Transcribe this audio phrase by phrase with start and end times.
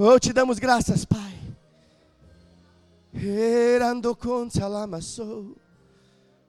[0.00, 1.36] Oh, te damos graças, Pai.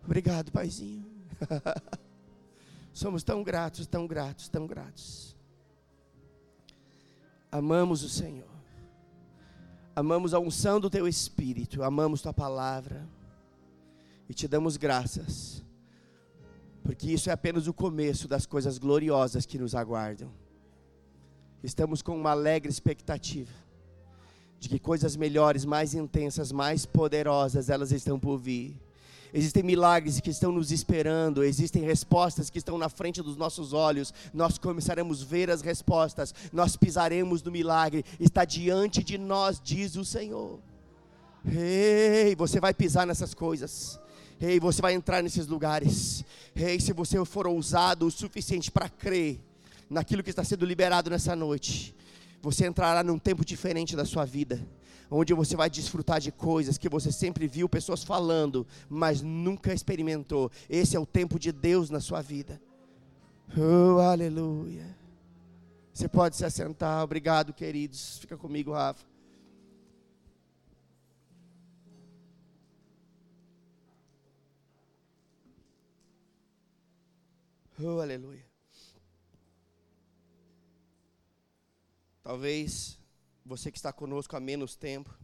[0.05, 1.03] Obrigado, Paizinho.
[2.93, 5.35] Somos tão gratos, tão gratos, tão gratos.
[7.51, 8.45] Amamos o Senhor.
[9.95, 13.09] Amamos a unção do teu espírito, amamos tua palavra.
[14.29, 15.63] E te damos graças.
[16.83, 20.31] Porque isso é apenas o começo das coisas gloriosas que nos aguardam.
[21.63, 23.51] Estamos com uma alegre expectativa
[24.59, 28.79] de que coisas melhores, mais intensas, mais poderosas, elas estão por vir.
[29.33, 34.13] Existem milagres que estão nos esperando, existem respostas que estão na frente dos nossos olhos.
[34.33, 39.95] Nós começaremos a ver as respostas, nós pisaremos no milagre, está diante de nós, diz
[39.95, 40.59] o Senhor.
[41.45, 43.99] Ei, você vai pisar nessas coisas.
[44.41, 46.23] Ei, você vai entrar nesses lugares.
[46.55, 49.39] Ei, se você for ousado o suficiente para crer
[49.89, 51.95] naquilo que está sendo liberado nessa noite,
[52.41, 54.65] você entrará num tempo diferente da sua vida,
[55.09, 60.51] onde você vai desfrutar de coisas que você sempre viu pessoas falando, mas nunca experimentou.
[60.69, 62.61] Esse é o tempo de Deus na sua vida.
[63.57, 64.95] Oh, aleluia.
[65.91, 67.03] Você pode se assentar.
[67.03, 68.19] Obrigado, queridos.
[68.19, 69.05] Fica comigo, Rafa.
[77.81, 78.48] Oh, aleluia.
[82.29, 82.99] Talvez
[83.43, 85.17] você que está conosco há menos tempo,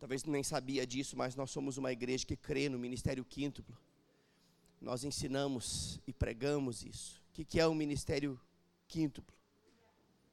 [0.00, 3.76] talvez nem sabia disso, mas nós somos uma igreja que crê no ministério quíntuplo.
[4.80, 7.22] Nós ensinamos e pregamos isso.
[7.28, 8.40] O que é o ministério
[8.88, 9.36] quíntuplo?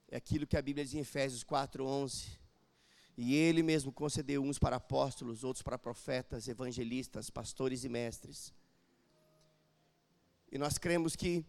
[0.08, 2.40] É aquilo que a Bíblia diz em Efésios 4:11.
[3.18, 8.54] E ele mesmo concedeu uns para apóstolos, outros para profetas, evangelistas, pastores e mestres
[10.54, 11.44] e nós cremos que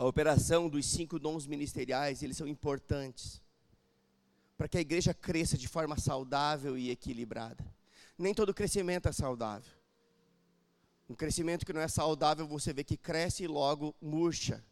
[0.00, 3.38] a operação dos cinco dons ministeriais, eles são importantes
[4.56, 7.62] para que a igreja cresça de forma saudável e equilibrada.
[8.16, 9.70] Nem todo crescimento é saudável.
[11.06, 14.64] Um crescimento que não é saudável, você vê que cresce e logo murcha.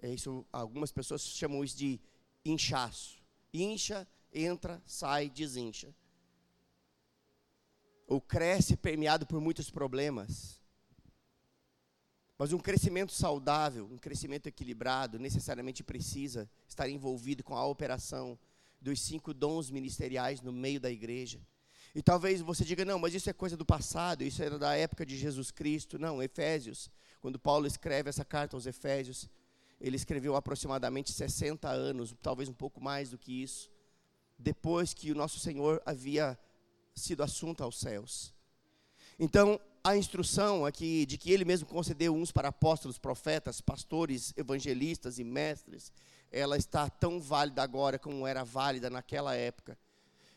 [0.00, 2.00] É isso, algumas pessoas chamam isso de
[2.44, 3.20] inchaço.
[3.52, 5.92] Incha, entra, sai, desincha.
[8.06, 10.62] Ou cresce permeado por muitos problemas.
[12.36, 18.38] Mas um crescimento saudável, um crescimento equilibrado, necessariamente precisa estar envolvido com a operação
[18.80, 21.40] dos cinco dons ministeriais no meio da igreja.
[21.94, 25.06] E talvez você diga, não, mas isso é coisa do passado, isso era da época
[25.06, 25.96] de Jesus Cristo.
[25.96, 26.90] Não, Efésios,
[27.20, 29.28] quando Paulo escreve essa carta aos Efésios,
[29.80, 33.70] ele escreveu aproximadamente 60 anos, talvez um pouco mais do que isso,
[34.36, 36.36] depois que o nosso Senhor havia
[36.94, 38.34] sido assunto aos céus.
[39.18, 45.18] Então, a instrução aqui de que ele mesmo concedeu uns para apóstolos, profetas, pastores, evangelistas
[45.18, 45.92] e mestres,
[46.32, 49.78] ela está tão válida agora como era válida naquela época.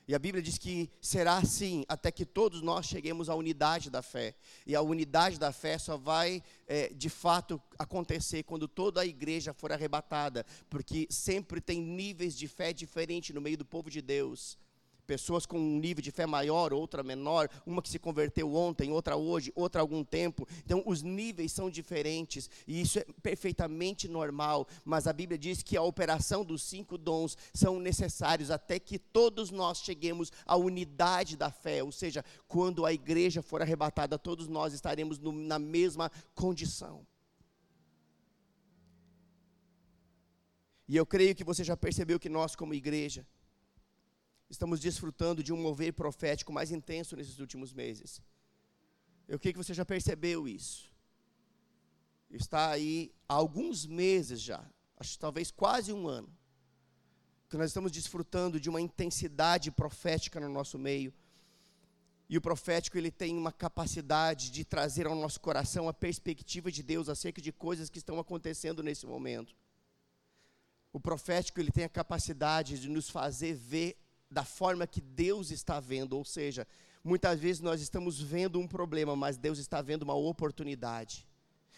[0.05, 4.01] E a Bíblia diz que será assim até que todos nós cheguemos à unidade da
[4.01, 4.35] fé.
[4.65, 9.53] E a unidade da fé só vai, é, de fato, acontecer quando toda a igreja
[9.53, 14.57] for arrebatada, porque sempre tem níveis de fé diferentes no meio do povo de Deus
[15.07, 19.15] pessoas com um nível de fé maior, outra menor, uma que se converteu ontem, outra
[19.15, 20.45] hoje, outra algum tempo.
[20.65, 24.67] Então, os níveis são diferentes e isso é perfeitamente normal.
[24.83, 29.49] Mas a Bíblia diz que a operação dos cinco dons são necessários até que todos
[29.49, 34.73] nós cheguemos à unidade da fé, ou seja, quando a igreja for arrebatada, todos nós
[34.73, 37.05] estaremos no, na mesma condição.
[40.87, 43.25] E eu creio que você já percebeu que nós, como igreja,
[44.49, 48.21] estamos desfrutando de um mover profético mais intenso nesses últimos meses.
[49.27, 50.89] Eu creio que você já percebeu isso.
[52.29, 54.65] Está aí há alguns meses já,
[54.97, 56.29] acho talvez quase um ano,
[57.49, 61.13] que nós estamos desfrutando de uma intensidade profética no nosso meio.
[62.29, 66.83] E o profético ele tem uma capacidade de trazer ao nosso coração a perspectiva de
[66.83, 69.55] Deus acerca de coisas que estão acontecendo nesse momento.
[70.91, 73.97] O profético ele tem a capacidade de nos fazer ver
[74.29, 76.67] da forma que Deus está vendo, ou seja,
[77.03, 81.27] muitas vezes nós estamos vendo um problema, mas Deus está vendo uma oportunidade.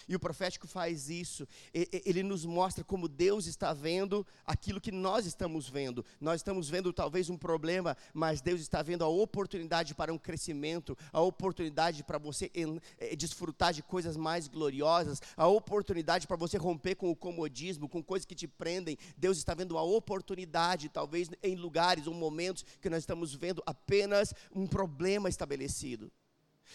[0.10, 5.28] E o profético faz isso, ele nos mostra como Deus está vendo aquilo que nós
[5.28, 6.04] estamos vendo.
[6.20, 10.98] Nós estamos vendo talvez um problema, mas Deus está vendo a oportunidade para um crescimento,
[11.14, 12.50] a oportunidade para você
[12.98, 18.02] eh, desfrutar de coisas mais gloriosas, a oportunidade para você romper com o comodismo, com
[18.02, 18.98] coisas que te prendem.
[19.16, 24.34] Deus está vendo uma oportunidade, talvez em lugares ou momentos que nós estamos vendo apenas
[24.56, 26.12] um problema estabelecido.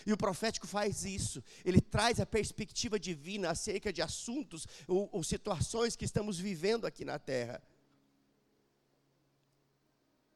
[0.06, 5.22] E o profético faz isso, ele traz a perspectiva divina acerca de assuntos ou, ou
[5.22, 7.62] situações que estamos vivendo aqui na terra.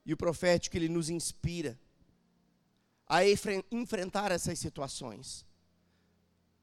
[0.05, 1.78] E o profético, ele nos inspira
[3.06, 3.20] a
[3.70, 5.48] enfrentar essas situações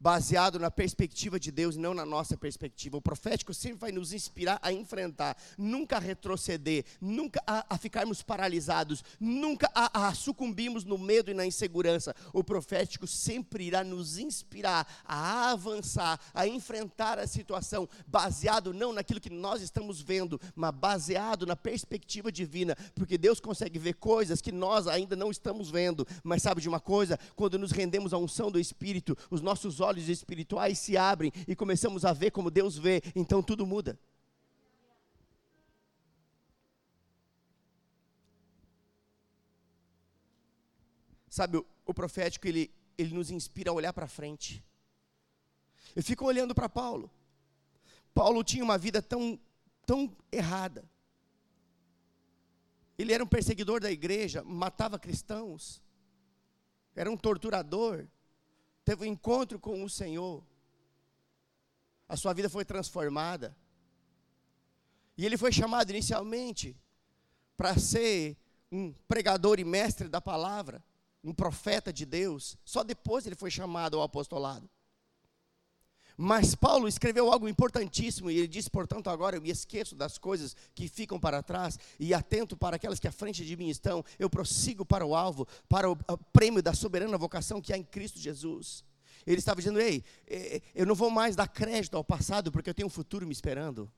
[0.06, 2.96] baseado na perspectiva de Deus não na nossa perspectiva.
[2.96, 8.22] O profético sempre vai nos inspirar a enfrentar, nunca a retroceder, nunca a, a ficarmos
[8.22, 12.16] paralisados, nunca a, a sucumbirmos no medo e na insegurança.
[12.32, 19.20] O profético sempre irá nos inspirar a avançar, a enfrentar a situação, baseado não naquilo
[19.20, 24.52] que nós estamos vendo, mas baseado na perspectiva divina, porque Deus consegue ver coisas que
[24.52, 26.06] nós ainda não estamos vendo.
[26.24, 27.18] Mas sabe de uma coisa?
[27.36, 31.56] Quando nos rendemos à unção do Espírito, os nossos olhos olhos espirituais se abrem e
[31.56, 33.98] começamos a ver como Deus vê, então tudo muda.
[41.30, 44.64] Sabe, o, o profético, ele, ele nos inspira a olhar para frente.
[45.96, 47.10] Eu fico olhando para Paulo.
[48.14, 49.40] Paulo tinha uma vida tão,
[49.86, 50.84] tão errada.
[52.98, 55.82] Ele era um perseguidor da igreja, matava cristãos,
[56.96, 58.08] era um torturador,
[58.86, 60.44] teve um encontro com o Senhor,
[62.08, 63.58] a sua vida foi transformada.
[65.18, 66.78] E ele foi chamado inicialmente
[67.58, 68.38] para ser
[68.72, 70.84] um pregador e mestre da palavra,
[71.24, 72.58] um profeta de Deus.
[72.64, 74.70] Só depois ele foi chamado ao apostolado.
[76.18, 80.56] Mas Paulo escreveu algo importantíssimo e ele disse: portanto, agora eu me esqueço das coisas
[80.74, 84.04] que ficam para trás e atento para aquelas que à frente de mim estão.
[84.18, 85.96] Eu prossigo para o alvo, para o
[86.32, 88.84] prêmio da soberana vocação que há em Cristo Jesus.
[89.26, 92.74] Ele estava dizendo: Ei, eh, eu não vou mais dar crédito ao passado porque eu
[92.74, 93.92] tenho um futuro me esperando.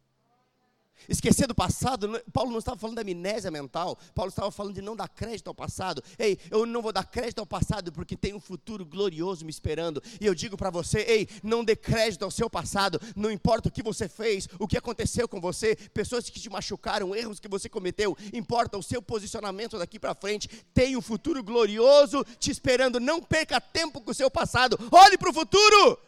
[1.07, 4.95] Esquecer do passado, Paulo não estava falando da amnésia mental, Paulo estava falando de não
[4.95, 6.03] dar crédito ao passado.
[6.19, 10.01] Ei, eu não vou dar crédito ao passado porque tem um futuro glorioso me esperando.
[10.19, 13.71] E eu digo para você: ei, não dê crédito ao seu passado, não importa o
[13.71, 17.69] que você fez, o que aconteceu com você, pessoas que te machucaram, erros que você
[17.69, 20.49] cometeu, importa o seu posicionamento daqui para frente.
[20.73, 22.99] Tem um futuro glorioso te esperando.
[22.99, 25.99] Não perca tempo com o seu passado, olhe para o futuro.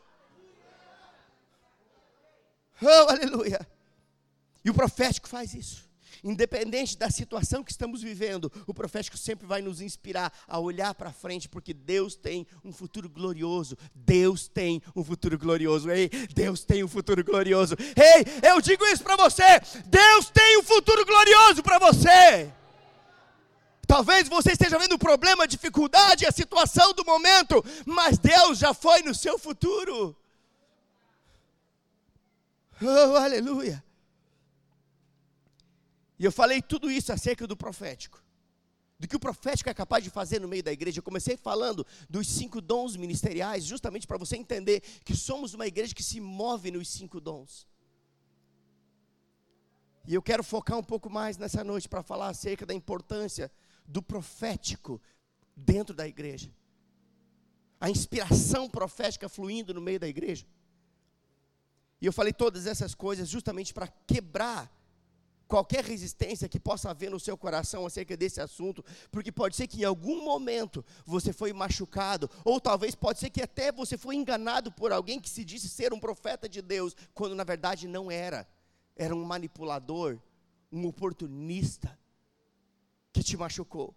[2.81, 3.78] Oh, aleluia.
[4.69, 5.89] E o profético faz isso.
[6.23, 11.11] Independente da situação que estamos vivendo, o profético sempre vai nos inspirar a olhar para
[11.11, 13.75] frente, porque Deus tem um futuro glorioso.
[13.95, 15.89] Deus tem um futuro glorioso.
[15.89, 17.75] Ei, Deus tem um futuro glorioso.
[17.79, 19.59] Ei, eu digo isso para você.
[19.87, 22.53] Deus tem um futuro glorioso para você.
[23.87, 28.71] Talvez você esteja vendo o problema, a dificuldade, a situação do momento, mas Deus já
[28.71, 30.15] foi no seu futuro.
[32.79, 33.83] Oh, aleluia.
[36.19, 38.21] E eu falei tudo isso acerca do profético.
[38.99, 40.99] Do que o profético é capaz de fazer no meio da igreja.
[40.99, 45.95] Eu comecei falando dos cinco dons ministeriais, justamente para você entender que somos uma igreja
[45.95, 47.65] que se move nos cinco dons.
[50.05, 53.49] E eu quero focar um pouco mais nessa noite para falar acerca da importância
[53.85, 55.01] do profético
[55.55, 56.51] dentro da igreja.
[57.79, 60.45] A inspiração profética fluindo no meio da igreja.
[62.01, 64.69] E eu falei todas essas coisas justamente para quebrar
[65.49, 69.81] qualquer resistência que possa haver no seu coração acerca desse assunto, porque pode ser que
[69.81, 74.71] em algum momento você foi machucado, ou talvez pode ser que até você foi enganado
[74.71, 78.47] por alguém que se disse ser um profeta de Deus, quando na verdade não era.
[78.95, 80.19] Era um manipulador,
[80.71, 81.97] um oportunista
[83.11, 83.95] que te machucou.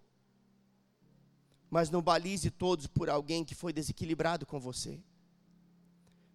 [1.68, 4.98] Mas não balize todos por alguém que foi desequilibrado com você.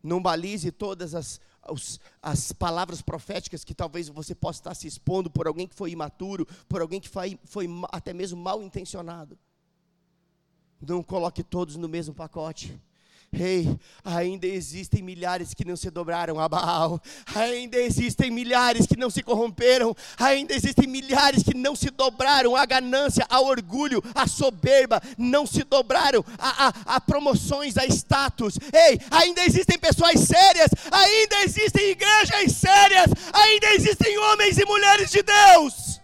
[0.04, 5.30] Não balize todas as, os, as palavras proféticas que talvez você possa estar se expondo
[5.30, 9.38] por alguém que foi imaturo, por alguém que foi, foi até mesmo mal intencionado.
[10.82, 12.80] Não coloque todos no mesmo pacote.
[13.34, 17.00] Ei, ainda existem milhares que não se dobraram a Baal,
[17.36, 22.66] ainda existem milhares que não se corromperam, ainda existem milhares que não se dobraram à
[22.66, 28.58] ganância, ao orgulho, à soberba, não se dobraram a, a, a promoções, a status.
[28.74, 35.22] Ei, ainda existem pessoas sérias, ainda existem igrejas sérias, ainda existem homens e mulheres de
[35.22, 36.00] Deus.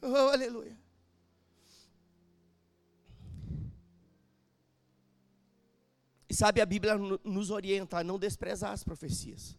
[0.00, 0.77] Oh, aleluia.
[6.38, 9.58] Sabe, a Bíblia nos orienta a não desprezar as profecias.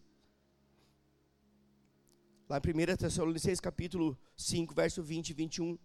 [2.48, 5.78] Lá em 1 Tessalonicenses capítulo 5, verso 20 e 21,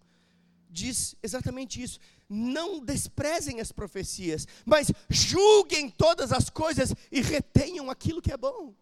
[0.70, 2.00] diz exatamente isso.
[2.30, 8.74] Não desprezem as profecias, mas julguem todas as coisas e retenham aquilo que é bom.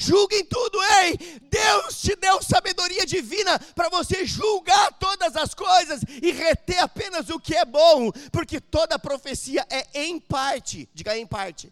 [0.00, 1.18] Julguem tudo, ei!
[1.42, 7.38] Deus te deu sabedoria divina para você julgar todas as coisas e reter apenas o
[7.38, 11.70] que é bom, porque toda profecia é em parte, diga em parte.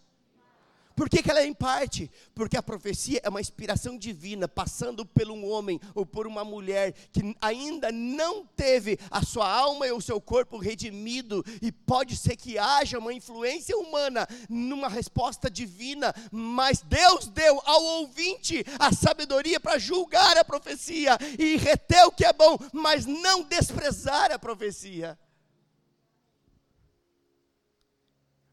[0.99, 2.11] Por que, que ela é em parte?
[2.35, 6.93] Porque a profecia é uma inspiração divina, passando por um homem ou por uma mulher
[7.13, 12.35] que ainda não teve a sua alma e o seu corpo redimido, e pode ser
[12.35, 19.61] que haja uma influência humana numa resposta divina, mas Deus deu ao ouvinte a sabedoria
[19.61, 25.17] para julgar a profecia e reter o que é bom, mas não desprezar a profecia.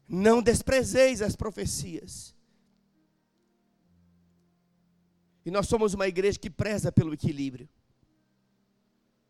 [0.08, 2.35] Não desprezeis as profecias.
[5.46, 7.68] E nós somos uma igreja que preza pelo equilíbrio.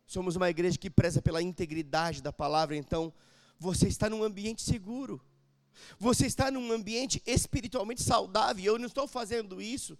[0.07, 2.75] Somos uma igreja que preza pela integridade da palavra.
[2.75, 3.13] Então,
[3.59, 5.21] você está num ambiente seguro.
[5.99, 8.65] Você está num ambiente espiritualmente saudável.
[8.65, 9.95] Eu não estou fazendo isso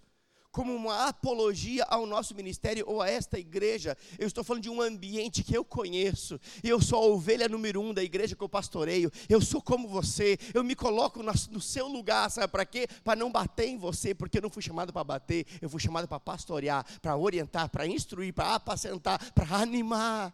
[0.52, 3.98] como uma apologia ao nosso ministério ou a esta igreja.
[4.18, 6.40] Eu estou falando de um ambiente que eu conheço.
[6.64, 9.12] Eu sou a ovelha número um da igreja que eu pastoreio.
[9.30, 10.38] Eu sou como você.
[10.54, 12.88] Eu me coloco no seu lugar, sabe para quê?
[13.04, 15.46] Para não bater em você, porque eu não fui chamado para bater.
[15.62, 20.34] Eu fui chamado para pastorear, para orientar, para instruir, para apacentar, para animar.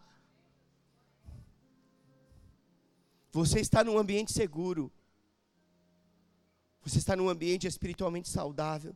[3.32, 4.92] Você está num ambiente seguro.
[6.84, 8.96] Você está num ambiente espiritualmente saudável.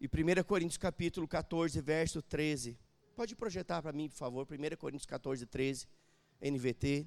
[0.00, 2.78] E 1 Coríntios capítulo 14, verso 13.
[3.14, 5.86] Pode projetar para mim, por favor, 1 Coríntios 14, 13,
[6.40, 7.06] NVT.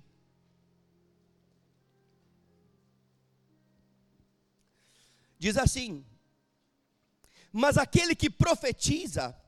[5.37, 6.03] Diz assim:
[7.51, 9.39] Mas aquele que profetiza,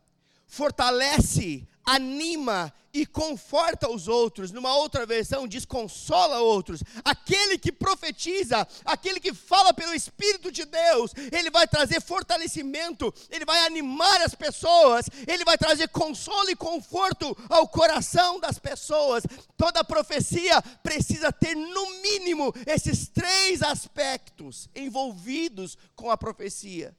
[0.45, 4.51] fortalece anima e conforta os outros.
[4.51, 6.83] Numa outra versão, diz consola outros.
[7.03, 13.45] Aquele que profetiza, aquele que fala pelo Espírito de Deus, ele vai trazer fortalecimento, ele
[13.45, 19.23] vai animar as pessoas, ele vai trazer consolo e conforto ao coração das pessoas.
[19.57, 26.95] Toda profecia precisa ter, no mínimo, esses três aspectos envolvidos com a profecia: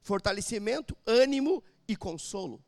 [0.00, 2.62] fortalecimento, ânimo e consolo.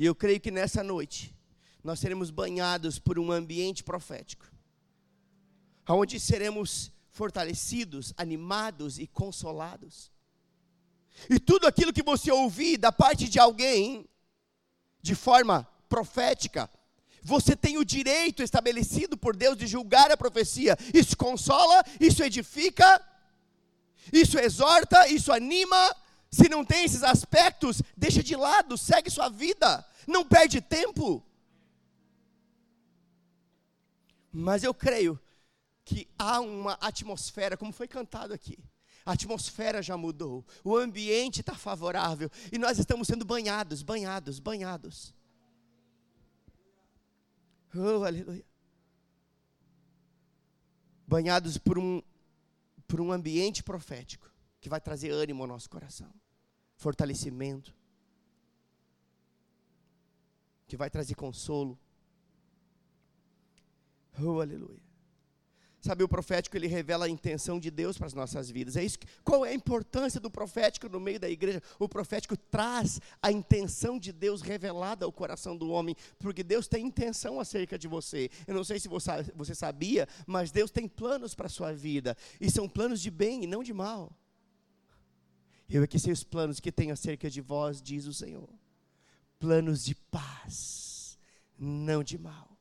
[0.00, 1.36] E eu creio que nessa noite
[1.84, 4.50] nós seremos banhados por um ambiente profético,
[5.86, 10.10] onde seremos fortalecidos, animados e consolados.
[11.28, 14.08] E tudo aquilo que você ouvir da parte de alguém,
[15.02, 16.70] de forma profética,
[17.22, 20.78] você tem o direito estabelecido por Deus de julgar a profecia.
[20.94, 23.06] Isso consola, isso edifica,
[24.10, 25.94] isso exorta, isso anima.
[26.30, 31.24] Se não tem esses aspectos, deixa de lado, segue sua vida não perde tempo.
[34.32, 35.18] Mas eu creio
[35.84, 38.58] que há uma atmosfera, como foi cantado aqui.
[39.04, 45.14] A atmosfera já mudou, o ambiente está favorável e nós estamos sendo banhados, banhados, banhados.
[47.74, 48.44] Oh, aleluia.
[51.06, 52.02] Banhados por um,
[52.86, 54.29] por um ambiente profético
[54.60, 56.12] que vai trazer ânimo ao nosso coração,
[56.76, 57.74] fortalecimento,
[60.68, 61.78] que vai trazer consolo.
[64.22, 64.90] Oh, aleluia.
[65.80, 68.76] Sabe, o profético ele revela a intenção de Deus para as nossas vidas.
[68.76, 68.98] É isso.
[68.98, 71.62] Que, qual é a importância do profético no meio da igreja?
[71.78, 76.86] O profético traz a intenção de Deus revelada ao coração do homem, porque Deus tem
[76.86, 78.28] intenção acerca de você.
[78.46, 82.50] Eu não sei se você sabia, mas Deus tem planos para a sua vida, e
[82.50, 84.14] são planos de bem e não de mal.
[85.70, 88.48] Eu é que sei os planos que tenho acerca de vós, diz o Senhor
[89.40, 91.18] planos de paz,
[91.58, 92.56] não de mal.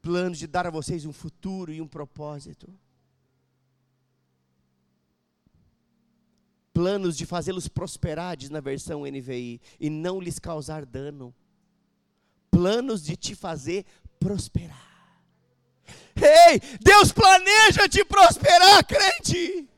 [0.00, 2.66] Planos de dar a vocês um futuro e um propósito.
[6.72, 11.34] Planos de fazê-los prosperar, diz na versão NVI, e não lhes causar dano.
[12.50, 13.84] Planos de te fazer
[14.18, 14.88] prosperar.
[16.16, 19.69] Ei, Deus planeja te prosperar, crente.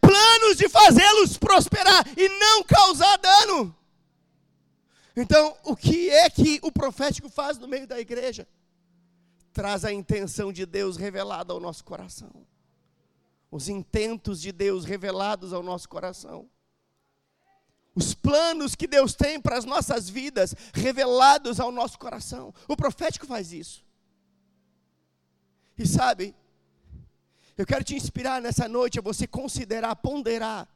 [0.00, 3.76] Planos de fazê-los prosperar e não causar dano.
[5.16, 8.46] Então, o que é que o profético faz no meio da igreja?
[9.52, 12.46] Traz a intenção de Deus revelada ao nosso coração.
[13.50, 16.48] Os intentos de Deus revelados ao nosso coração.
[17.94, 22.54] Os planos que Deus tem para as nossas vidas revelados ao nosso coração.
[22.68, 23.84] O profético faz isso.
[25.76, 26.34] E sabe,
[27.60, 30.68] eu quero te inspirar nessa noite a você considerar, ponderar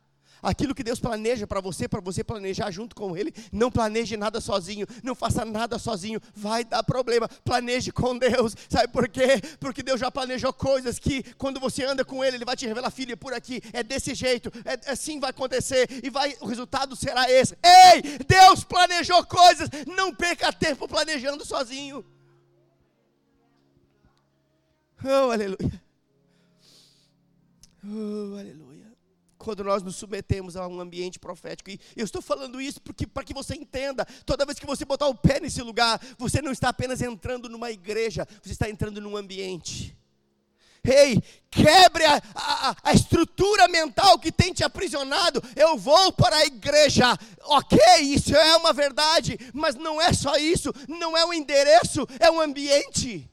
[0.44, 3.32] Aquilo que Deus planeja para você, para você planejar junto com Ele.
[3.50, 7.26] Não planeje nada sozinho, não faça nada sozinho, vai dar problema.
[7.42, 8.54] Planeje com Deus.
[8.68, 9.40] Sabe por quê?
[9.58, 12.90] Porque Deus já planejou coisas que quando você anda com Ele, Ele vai te revelar,
[12.90, 17.30] filha, por aqui, é desse jeito, é assim vai acontecer, e vai, o resultado será
[17.30, 17.56] esse.
[17.62, 22.04] Ei, Deus planejou coisas, não perca tempo planejando sozinho.
[25.02, 25.84] Oh, aleluia.
[27.86, 28.92] Oh, aleluia.
[29.36, 33.24] Quando nós nos submetemos a um ambiente profético, e eu estou falando isso porque para
[33.24, 36.70] que você entenda, toda vez que você botar o pé nesse lugar, você não está
[36.70, 39.94] apenas entrando numa igreja, você está entrando num ambiente.
[40.82, 45.42] Ei, quebre a, a, a, estrutura mental que tem te aprisionado.
[45.56, 47.18] Eu vou para a igreja.
[47.44, 50.72] Ok, isso é uma verdade, mas não é só isso.
[50.86, 53.30] Não é um endereço, é um ambiente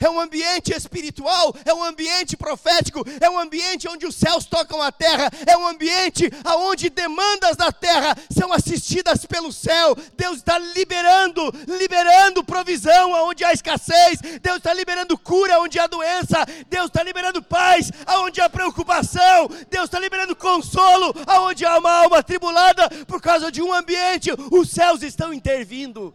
[0.00, 4.82] é um ambiente espiritual, é um ambiente profético, é um ambiente onde os céus tocam
[4.82, 9.96] a terra, é um ambiente onde demandas da terra são assistidas pelo céu.
[10.16, 16.44] Deus está liberando, liberando provisão onde há escassez, Deus está liberando cura onde há doença,
[16.68, 22.22] Deus está liberando paz onde há preocupação, Deus está liberando consolo onde há uma alma
[22.22, 26.14] tribulada por causa de um ambiente, os céus estão intervindo.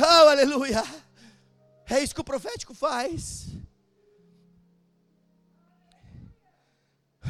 [0.00, 0.82] Oh, aleluia!
[1.90, 3.48] É isso que o profético faz.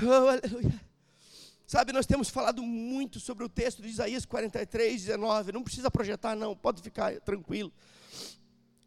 [0.03, 0.81] Oh, aleluia!
[1.67, 5.53] Sabe, nós temos falado muito sobre o texto de Isaías 43, 19.
[5.53, 7.73] Não precisa projetar, não, pode ficar tranquilo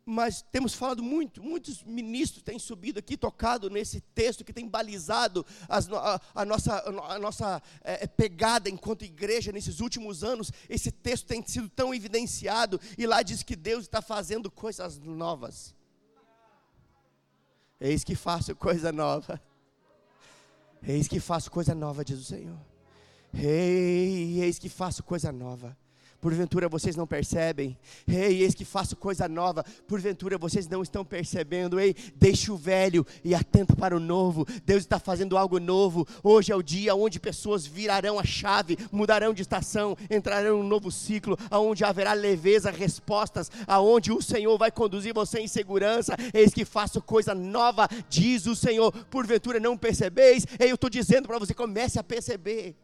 [0.06, 5.46] mas temos falado muito, muitos ministros têm subido aqui, tocado nesse texto que tem balizado
[5.70, 10.52] a, a, nossa, a nossa é, pegada enquanto igreja nesses últimos anos.
[10.68, 15.76] Esse texto tem sido tão evidenciado, e lá diz que Deus está fazendo coisas novas.
[17.80, 19.42] Eis que faço coisa nova.
[20.84, 22.60] Eis que faço coisa nova, diz o Senhor.
[23.34, 25.78] Ei, eis que faço coisa nova.
[26.22, 27.76] Porventura vocês não percebem?
[28.08, 29.66] Ei, eis que faço coisa nova.
[29.88, 31.80] Porventura vocês não estão percebendo?
[31.80, 34.46] Ei, deixe o velho e atento para o novo.
[34.64, 36.08] Deus está fazendo algo novo.
[36.24, 40.68] Hoje é o dia onde pessoas virarão a chave, mudarão de estação, entrarão em um
[40.68, 46.16] novo ciclo, aonde haverá leveza, respostas, aonde o Senhor vai conduzir você em segurança.
[46.36, 48.92] Eis que faço coisa nova, diz o Senhor.
[49.10, 50.46] Porventura não percebeis?
[50.60, 52.76] Ei, eu estou dizendo para você, comece a perceber.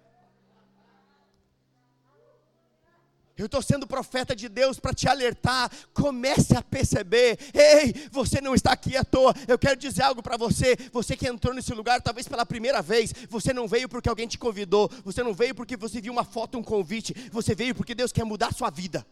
[3.37, 5.71] Eu estou sendo profeta de Deus para te alertar.
[5.93, 7.37] Comece a perceber.
[7.53, 9.33] Ei, você não está aqui à toa.
[9.47, 10.75] Eu quero dizer algo para você.
[10.91, 13.13] Você que entrou nesse lugar, talvez pela primeira vez.
[13.29, 14.89] Você não veio porque alguém te convidou.
[15.05, 17.13] Você não veio porque você viu uma foto, um convite.
[17.31, 19.05] Você veio porque Deus quer mudar a sua vida.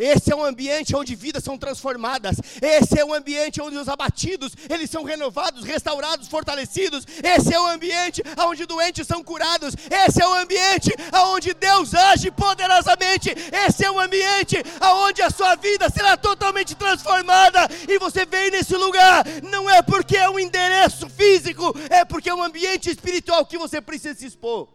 [0.00, 2.36] Esse é um ambiente onde vidas são transformadas.
[2.62, 7.06] Esse é um ambiente onde os abatidos, eles são renovados, restaurados, fortalecidos.
[7.22, 9.74] Esse é o ambiente onde doentes são curados.
[9.90, 13.34] Esse é o ambiente onde Deus age poderosamente.
[13.52, 17.68] Esse é o ambiente onde a sua vida será totalmente transformada.
[17.86, 22.34] E você veio nesse lugar não é porque é um endereço físico, é porque é
[22.34, 24.68] um ambiente espiritual que você precisa se expor.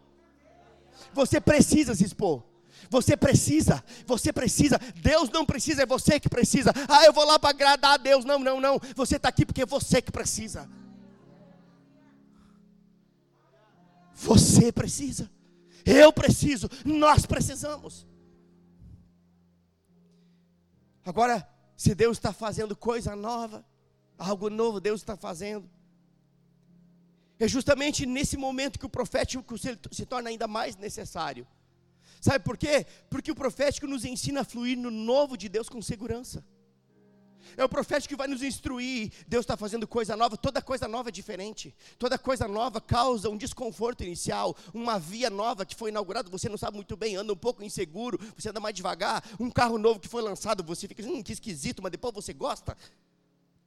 [1.14, 2.44] Você precisa se expor.
[2.90, 4.80] Você precisa, você precisa.
[5.02, 6.72] Deus não precisa, é você que precisa.
[6.88, 8.26] Ah, eu vou lá para agradar a Deus.
[8.26, 8.80] Não, não, não.
[8.96, 10.70] Você está aqui porque é você que precisa.
[14.14, 15.30] Você precisa.
[15.86, 16.70] Eu preciso.
[16.84, 18.08] Nós precisamos.
[21.06, 23.64] Agora, se Deus está fazendo coisa nova,
[24.18, 25.70] algo novo Deus está fazendo.
[27.38, 31.46] É justamente nesse momento que o profético se, torna ainda mais necessário.
[32.26, 32.88] Sabe por quê?
[33.08, 36.44] Porque o profético nos ensina a fluir no novo de Deus com segurança.
[37.56, 39.12] É o profético que vai nos instruir.
[39.28, 41.76] Deus está fazendo coisa nova, toda coisa nova é diferente.
[42.00, 44.58] Toda coisa nova causa um desconforto inicial.
[44.74, 48.20] Uma via nova que foi inaugurada, você não sabe muito bem, anda um pouco inseguro,
[48.36, 49.24] você anda mais devagar.
[49.40, 52.76] Um carro novo que foi lançado, você fica, hum, que esquisito, mas depois você gosta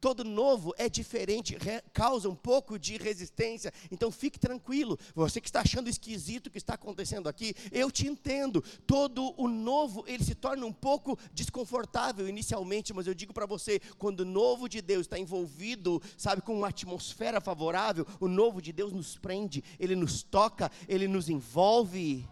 [0.01, 1.57] todo novo é diferente,
[1.93, 3.73] causa um pouco de resistência.
[3.91, 4.99] Então fique tranquilo.
[5.15, 8.63] Você que está achando esquisito o que está acontecendo aqui, eu te entendo.
[8.87, 13.81] Todo o novo, ele se torna um pouco desconfortável inicialmente, mas eu digo para você,
[13.99, 18.73] quando o novo de Deus está envolvido, sabe, com uma atmosfera favorável, o novo de
[18.73, 22.27] Deus nos prende, ele nos toca, ele nos envolve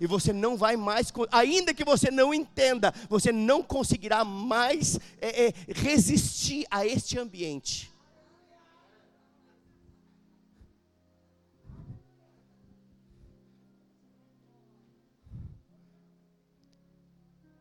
[0.00, 5.46] e você não vai mais, ainda que você não entenda, você não conseguirá mais é,
[5.46, 7.92] é, resistir a este ambiente.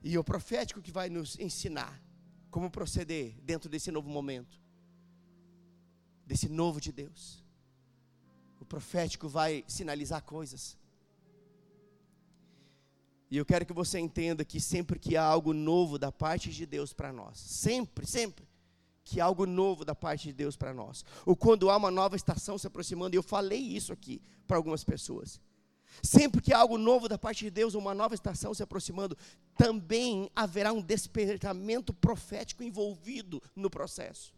[0.04, 2.02] E o profético que vai nos ensinar
[2.50, 4.60] como proceder dentro desse novo momento,
[6.26, 7.44] desse novo de Deus.
[8.60, 10.78] O profético vai sinalizar coisas.
[13.32, 16.66] E eu quero que você entenda que sempre que há algo novo da parte de
[16.66, 18.46] Deus para nós, sempre, sempre
[19.06, 22.18] que há algo novo da parte de Deus para nós, ou quando há uma nova
[22.18, 25.40] estação se aproximando, e eu falei isso aqui para algumas pessoas.
[26.04, 29.18] Sempre que há algo novo da parte de Deus, uma nova estação se aproximando,
[29.56, 34.34] também haverá um despertamento profético envolvido no processo.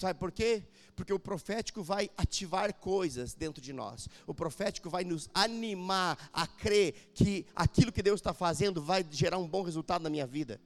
[0.00, 0.66] Sabe por quê?
[0.96, 4.08] Porque o profético vai ativar coisas dentro de nós.
[4.26, 9.36] O profético vai nos animar a crer que aquilo que Deus está fazendo vai gerar
[9.36, 10.58] um bom resultado na minha vida.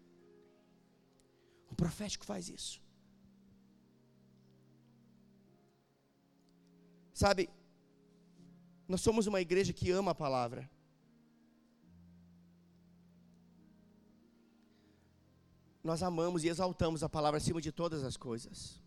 [1.68, 2.80] O profético faz isso.
[7.12, 7.50] Sabe,
[8.86, 10.70] nós somos uma igreja que ama a palavra.
[15.82, 18.83] Nós amamos e exaltamos a palavra acima de todas as coisas.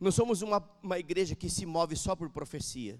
[0.00, 2.98] Não somos uma, uma igreja que se move só por profecia.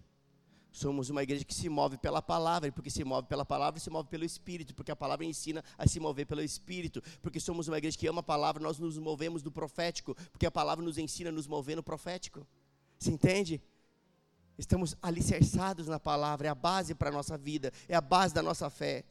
[0.70, 3.88] Somos uma igreja que se move pela palavra, e porque se move pela palavra, se
[3.90, 7.78] move pelo Espírito, porque a palavra ensina a se mover pelo Espírito, porque somos uma
[7.78, 11.30] igreja que ama a palavra, nós nos movemos do profético, porque a palavra nos ensina
[11.30, 12.46] a nos mover no profético.
[12.98, 13.62] Se entende?
[14.58, 18.42] Estamos alicerçados na palavra, é a base para a nossa vida, é a base da
[18.42, 19.04] nossa fé.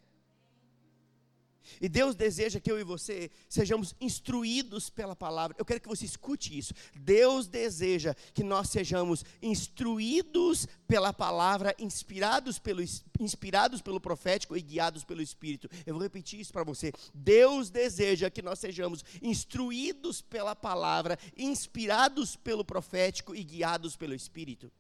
[1.82, 5.56] E Deus deseja que eu e você sejamos instruídos pela palavra.
[5.60, 6.74] Eu quero que você escute isso.
[6.96, 12.82] Deus deseja que nós sejamos instruídos pela palavra, inspirados pelo,
[13.20, 15.70] inspirados pelo profético e guiados pelo Espírito.
[15.86, 16.92] Eu vou repetir isso para você.
[17.14, 24.72] Deus deseja que nós sejamos instruídos pela palavra, inspirados pelo profético e guiados pelo Espírito.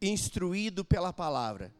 [0.00, 1.74] Instruído pela palavra.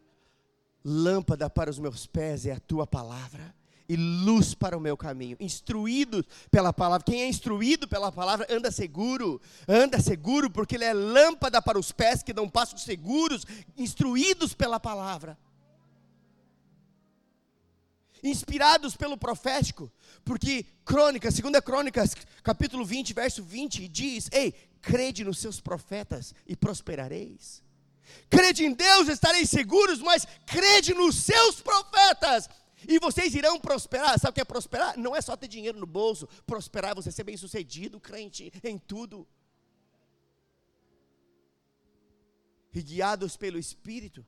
[0.85, 3.55] Lâmpada para os meus pés é a tua palavra
[3.91, 5.37] e luz para o meu caminho.
[5.41, 7.05] Instruído pela palavra.
[7.05, 9.41] Quem é instruído pela palavra anda seguro.
[9.67, 13.45] Anda seguro porque ele é lâmpada para os pés que dão passos seguros,
[13.77, 15.37] instruídos pela palavra.
[18.23, 19.91] Inspirados pelo profético,
[20.25, 26.55] porque Crônicas, segunda Crônicas, capítulo 20, verso 20, diz: Ei, crede nos seus profetas e
[26.55, 27.61] prosperareis.
[28.29, 32.49] Crede em Deus, estareis seguros, mas crede nos seus profetas.
[32.89, 34.19] E vocês irão prosperar.
[34.19, 34.99] Sabe o que é prosperar?
[34.99, 36.27] Não é só ter dinheiro no bolso.
[36.47, 39.27] Prosperar é você ser bem sucedido, crente, em tudo.
[42.73, 44.25] E guiados pelo Espírito.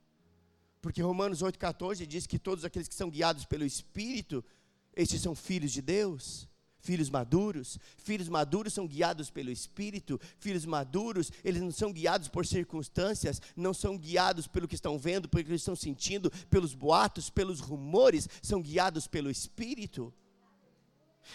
[0.80, 4.44] Porque Romanos 8,14 diz que todos aqueles que são guiados pelo Espírito,
[4.94, 6.48] estes são filhos de Deus
[6.82, 7.78] filhos maduros.
[7.96, 10.20] Filhos maduros são guiados pelo Espírito.
[10.38, 15.28] Filhos maduros, eles não são guiados por circunstâncias, não são guiados pelo que estão vendo,
[15.28, 20.12] pelo que estão sentindo, pelos boatos, pelos rumores, são guiados pelo Espírito.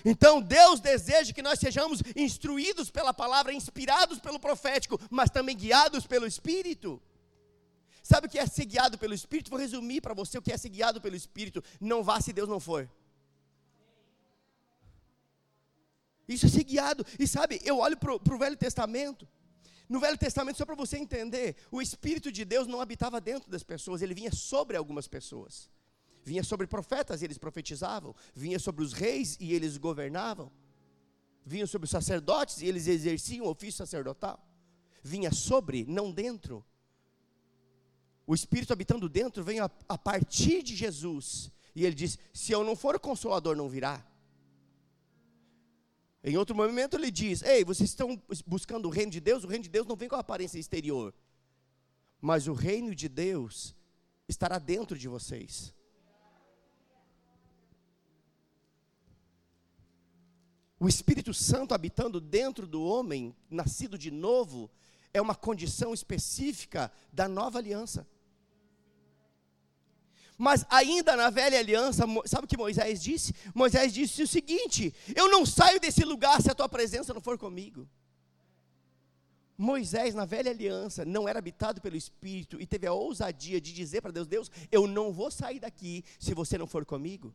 [0.04, 6.06] Então Deus deseja que nós sejamos instruídos pela palavra, inspirados pelo profético, mas também guiados
[6.06, 7.02] pelo Espírito.
[8.04, 9.50] Sabe o que é ser guiado pelo Espírito?
[9.50, 11.64] Vou resumir para você o que é ser guiado pelo Espírito.
[11.80, 12.90] Não vá se Deus não for.
[16.28, 17.06] Isso é ser guiado.
[17.18, 19.28] E sabe, eu olho para o Velho Testamento.
[19.88, 23.64] No Velho Testamento, só para você entender, o Espírito de Deus não habitava dentro das
[23.64, 25.70] pessoas, ele vinha sobre algumas pessoas.
[26.24, 28.14] Vinha sobre profetas e eles profetizavam.
[28.36, 30.52] Vinha sobre os reis e eles governavam.
[31.46, 34.46] Vinha sobre os sacerdotes e eles exerciam o ofício sacerdotal.
[35.02, 36.66] Vinha sobre, não dentro.
[38.26, 41.50] O Espírito habitando dentro vem a, a partir de Jesus.
[41.74, 44.06] E ele diz: Se eu não for o consolador, não virá.
[46.24, 49.44] Em outro momento ele diz: Ei, vocês estão buscando o reino de Deus?
[49.44, 51.14] O reino de Deus não vem com a aparência exterior,
[52.20, 53.76] mas o reino de Deus
[54.28, 55.74] estará dentro de vocês.
[60.80, 64.70] O Espírito Santo habitando dentro do homem, nascido de novo,
[65.12, 68.08] é uma condição específica da nova aliança.
[70.38, 73.34] Mas ainda na velha aliança, sabe o que Moisés disse?
[73.56, 77.38] Moisés disse o seguinte: Eu não saio desse lugar se a tua presença não for
[77.38, 77.90] comigo.
[79.58, 84.02] Moisés, na velha aliança, não era habitado pelo Espírito e teve a ousadia de dizer
[84.02, 87.34] para Deus: Deus, eu não vou sair daqui se você não for comigo.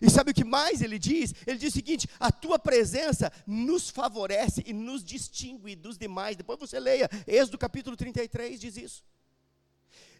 [0.00, 1.32] E sabe o que mais ele diz?
[1.46, 6.36] Ele diz o seguinte: a tua presença nos favorece e nos distingue dos demais.
[6.36, 9.04] Depois você leia, Êxodo capítulo 33 diz isso.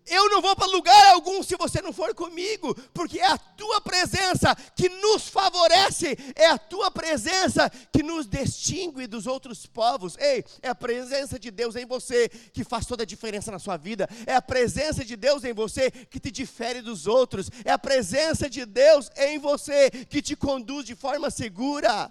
[0.06, 3.80] Eu não vou para lugar algum se você não for comigo, porque é a tua
[3.80, 10.16] presença que nos favorece, é a tua presença que nos distingue dos outros povos.
[10.18, 13.76] Ei, é a presença de Deus em você que faz toda a diferença na sua
[13.76, 17.78] vida, é a presença de Deus em você que te difere dos outros, é a
[17.78, 22.10] presença de Deus em você que te conduz de forma segura.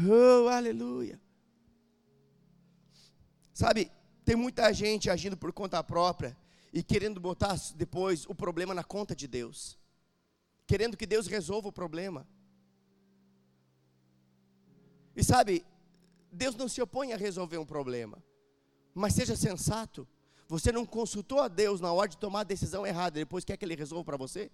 [0.00, 1.20] Oh, aleluia.
[3.52, 3.90] Sabe,
[4.28, 6.36] tem muita gente agindo por conta própria
[6.70, 9.78] e querendo botar depois o problema na conta de Deus,
[10.66, 12.28] querendo que Deus resolva o problema.
[15.16, 15.64] E sabe,
[16.30, 18.22] Deus não se opõe a resolver um problema,
[18.94, 20.06] mas seja sensato.
[20.46, 23.64] Você não consultou a Deus na hora de tomar a decisão errada, depois quer que
[23.64, 24.50] Ele resolva para você?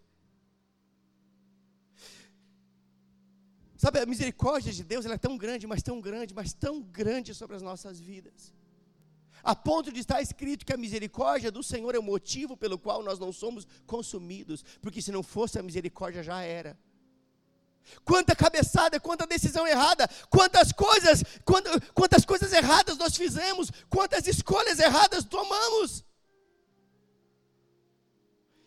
[3.76, 7.34] Sabe, a misericórdia de Deus ela é tão grande, mas tão grande, mas tão grande
[7.34, 8.54] sobre as nossas vidas.
[9.44, 13.02] A ponto de estar escrito que a misericórdia do Senhor é o motivo pelo qual
[13.02, 16.78] nós não somos consumidos, porque se não fosse a misericórdia já era.
[18.02, 21.22] Quanta cabeçada, quanta decisão errada, quantas coisas,
[21.94, 26.02] quantas, coisas erradas nós fizemos, quantas escolhas erradas tomamos.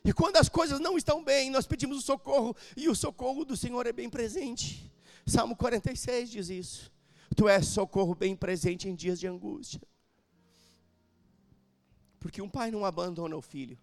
[0.06, 3.58] E quando as coisas não estão bem, nós pedimos o socorro, e o socorro do
[3.58, 4.94] Senhor é bem presente.
[5.26, 6.92] Salmo 46 diz isso.
[7.36, 9.82] Tu és socorro bem presente em dias de angústia.
[12.28, 13.80] Porque um pai não abandona o filho.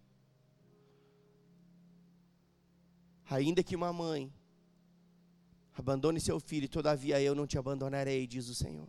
[3.30, 4.30] Ainda que uma mãe
[5.76, 8.88] Abandone seu filho, todavia eu não te abandonarei, diz o Senhor.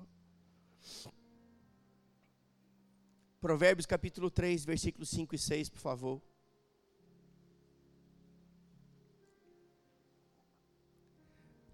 [3.39, 6.21] Provérbios capítulo 3, versículos 5 e 6, por favor.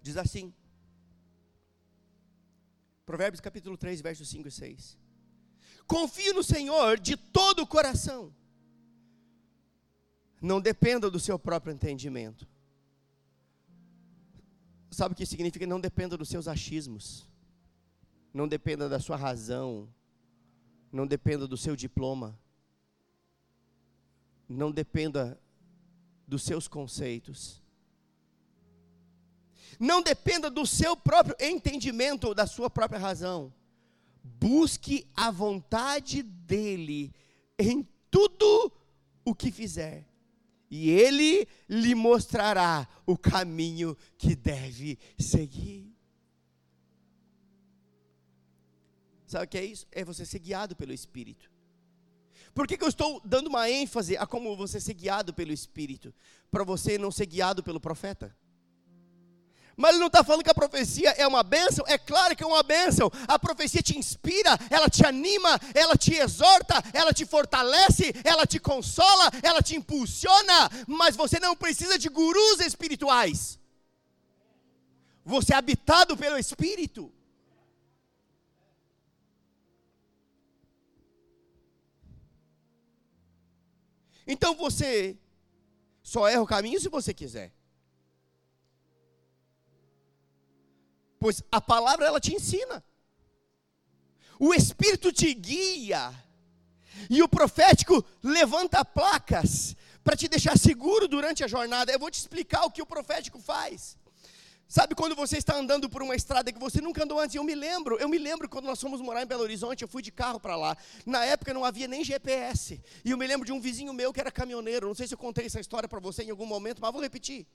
[0.00, 0.54] Diz assim.
[3.04, 5.01] Provérbios capítulo 3, versos 5 e 6.
[5.86, 8.32] Confie no Senhor de todo o coração.
[10.40, 12.46] Não dependa do seu próprio entendimento.
[14.90, 15.66] Sabe o que significa?
[15.66, 17.26] Não dependa dos seus achismos,
[18.34, 19.88] não dependa da sua razão,
[20.92, 22.38] não dependa do seu diploma,
[24.46, 25.40] não dependa
[26.26, 27.62] dos seus conceitos,
[29.80, 33.52] não dependa do seu próprio entendimento ou da sua própria razão.
[34.22, 37.12] Busque a vontade dEle
[37.58, 38.72] em tudo
[39.24, 40.06] o que fizer
[40.72, 45.94] e ele lhe mostrará o caminho que deve seguir.
[49.26, 49.86] Sabe o que é isso?
[49.92, 51.50] É você ser guiado pelo Espírito.
[52.54, 56.14] Por que, que eu estou dando uma ênfase a como você ser guiado pelo Espírito?
[56.50, 58.34] Para você não ser guiado pelo profeta.
[59.76, 61.84] Mas ele não está falando que a profecia é uma bênção?
[61.88, 63.10] É claro que é uma bênção.
[63.26, 68.58] A profecia te inspira, ela te anima, ela te exorta, ela te fortalece, ela te
[68.58, 70.70] consola, ela te impulsiona.
[70.86, 73.58] Mas você não precisa de gurus espirituais.
[75.24, 77.12] Você é habitado pelo Espírito.
[84.26, 85.16] Então você
[86.02, 87.52] só erra o caminho se você quiser.
[91.22, 92.82] Pois a palavra ela te ensina.
[94.40, 96.12] O Espírito te guia.
[97.08, 101.92] E o profético levanta placas para te deixar seguro durante a jornada.
[101.92, 103.96] Eu vou te explicar o que o profético faz.
[104.66, 107.36] Sabe quando você está andando por uma estrada que você nunca andou antes?
[107.36, 110.02] Eu me lembro, eu me lembro quando nós fomos morar em Belo Horizonte, eu fui
[110.02, 110.76] de carro para lá.
[111.06, 112.82] Na época não havia nem GPS.
[113.04, 114.88] E eu me lembro de um vizinho meu que era caminhoneiro.
[114.88, 117.46] Não sei se eu contei essa história para você em algum momento, mas vou repetir.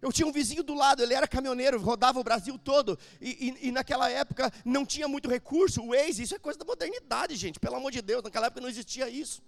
[0.00, 2.98] Eu tinha um vizinho do lado, ele era caminhoneiro, rodava o Brasil todo.
[3.20, 5.82] E, e, e, naquela época não tinha muito recurso.
[5.82, 7.58] O Waze, isso é coisa da modernidade, gente.
[7.58, 9.42] Pelo amor de Deus, naquela época não existia isso.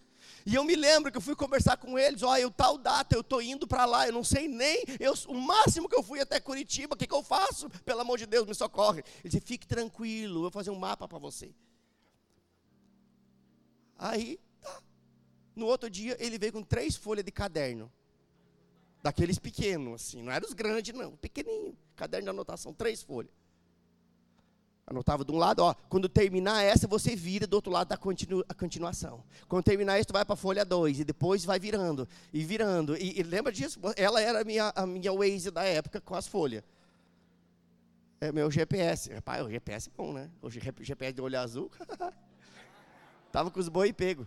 [0.44, 3.20] E eu me lembro que eu fui conversar com eles, ó, eu tal data, eu
[3.20, 6.40] estou indo para lá, eu não sei nem, eu, o máximo que eu fui até
[6.40, 7.68] Curitiba, o que, que eu faço?
[7.84, 9.02] Pelo amor de Deus, me socorre.
[9.22, 11.54] Ele disse, fique tranquilo, eu vou fazer um mapa para você.
[13.98, 14.82] Aí, tá.
[15.54, 17.92] No outro dia, ele veio com três folhas de caderno.
[19.02, 21.76] Daqueles pequenos, assim, não eram os grandes, não, pequenininho.
[21.96, 23.32] Caderno de anotação, três folhas.
[24.86, 28.44] Anotava de um lado, ó, quando terminar essa, você vira do outro lado da continu,
[28.48, 29.22] a continuação.
[29.48, 32.96] Quando terminar isso, vai para a folha 2, e depois vai virando, e virando.
[32.96, 33.78] E, e, lembra disso?
[33.96, 36.64] Ela era a minha, a minha Waze da época com as folhas.
[38.20, 39.12] É meu GPS.
[39.14, 40.28] Rapaz, o GPS é bom, né?
[40.42, 41.70] O GPS de olho azul.
[43.30, 44.26] Tava com os boi pego.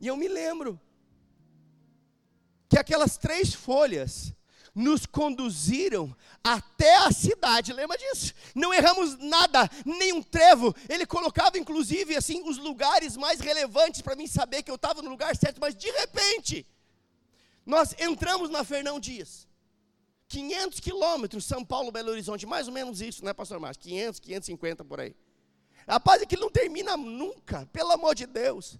[0.00, 0.78] E eu me lembro
[2.68, 4.34] que aquelas três folhas
[4.74, 7.72] nos conduziram até a cidade.
[7.72, 8.32] Lembra disso?
[8.54, 10.74] Não erramos nada, nem um trevo.
[10.88, 15.10] Ele colocava inclusive assim os lugares mais relevantes para mim saber que eu estava no
[15.10, 16.66] lugar certo, mas de repente
[17.66, 19.48] nós entramos na Fernão Dias.
[20.28, 23.82] 500 quilômetros, São Paulo, Belo Horizonte, mais ou menos isso, né, pastor Márcio?
[23.82, 25.16] 500, 550 por aí.
[25.88, 28.78] Rapaz, aquilo não termina nunca, pelo amor de Deus.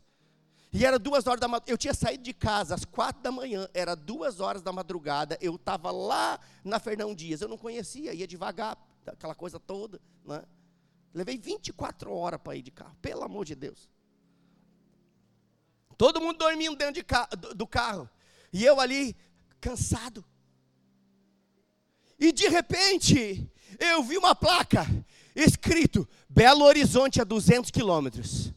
[0.72, 1.72] E era duas horas da madrugada.
[1.72, 5.38] Eu tinha saído de casa às quatro da manhã, era duas horas da madrugada.
[5.40, 7.40] Eu estava lá na Fernão Dias.
[7.40, 8.76] Eu não conhecia, ia devagar,
[9.06, 10.00] aquela coisa toda.
[10.24, 10.42] Né?
[11.14, 13.88] Levei 24 horas para ir de carro, pelo amor de Deus.
[15.96, 18.08] Todo mundo dormindo dentro de ca do carro.
[18.52, 19.16] E eu ali,
[19.60, 20.24] cansado.
[22.18, 24.86] E de repente, eu vi uma placa
[25.34, 28.52] escrito Belo Horizonte a 200 quilômetros.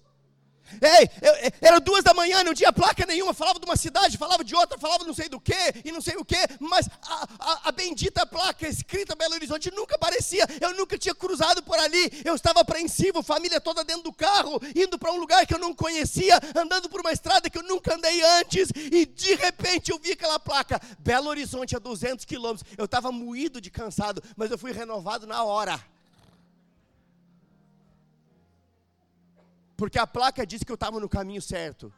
[0.81, 4.43] Ei, eu, era duas da manhã, não tinha placa nenhuma, falava de uma cidade, falava
[4.43, 5.53] de outra, falava não sei do que
[5.83, 9.95] e não sei o que, mas a, a, a, bendita placa escrita Belo Horizonte nunca
[9.95, 14.61] aparecia, eu nunca tinha cruzado por ali, eu estava apreensivo, família toda dentro do carro,
[14.75, 17.95] indo para um lugar que eu não conhecia, andando por uma estrada que eu nunca
[17.95, 22.85] andei antes, e de repente eu vi aquela placa, Belo Horizonte a 200 quilômetros, eu
[22.85, 25.90] estava moído de cansado, mas eu fui renovado na hora.
[29.81, 31.91] Porque a placa disse que eu estava no caminho certo.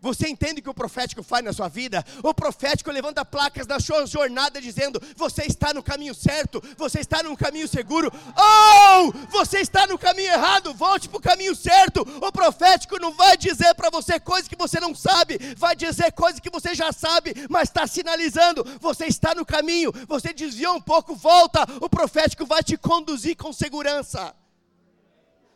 [0.00, 2.04] Você entende o que o profético faz na sua vida?
[2.22, 7.20] O profético levanta placas na sua jornada dizendo: você está no caminho certo, você está
[7.20, 12.02] no caminho seguro, ou oh, você está no caminho errado, volte para o caminho certo.
[12.02, 16.38] O profético não vai dizer para você coisas que você não sabe, vai dizer coisas
[16.38, 21.16] que você já sabe, mas está sinalizando: você está no caminho, você desviou um pouco,
[21.16, 21.66] volta.
[21.80, 24.32] O profético vai te conduzir com segurança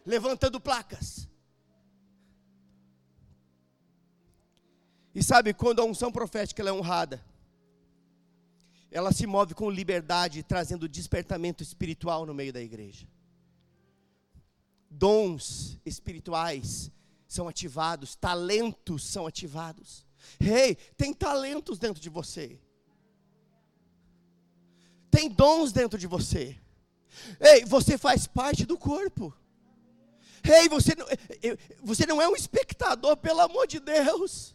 [0.07, 1.29] levantando placas.
[5.13, 7.25] E sabe, quando a unção profética é honrada,
[8.91, 13.09] ela se move com liberdade, trazendo despertamento espiritual no meio da igreja.
[14.89, 16.91] Dons espirituais
[17.27, 20.07] são ativados, talentos são ativados.
[20.39, 22.61] Ei, hey, tem talentos dentro de você.
[25.11, 26.57] Tem dons dentro de você.
[27.41, 29.35] Ei, você faz parte do corpo.
[30.45, 31.07] Ei, você não,
[31.83, 34.55] você não é um espectador, pelo amor de Deus.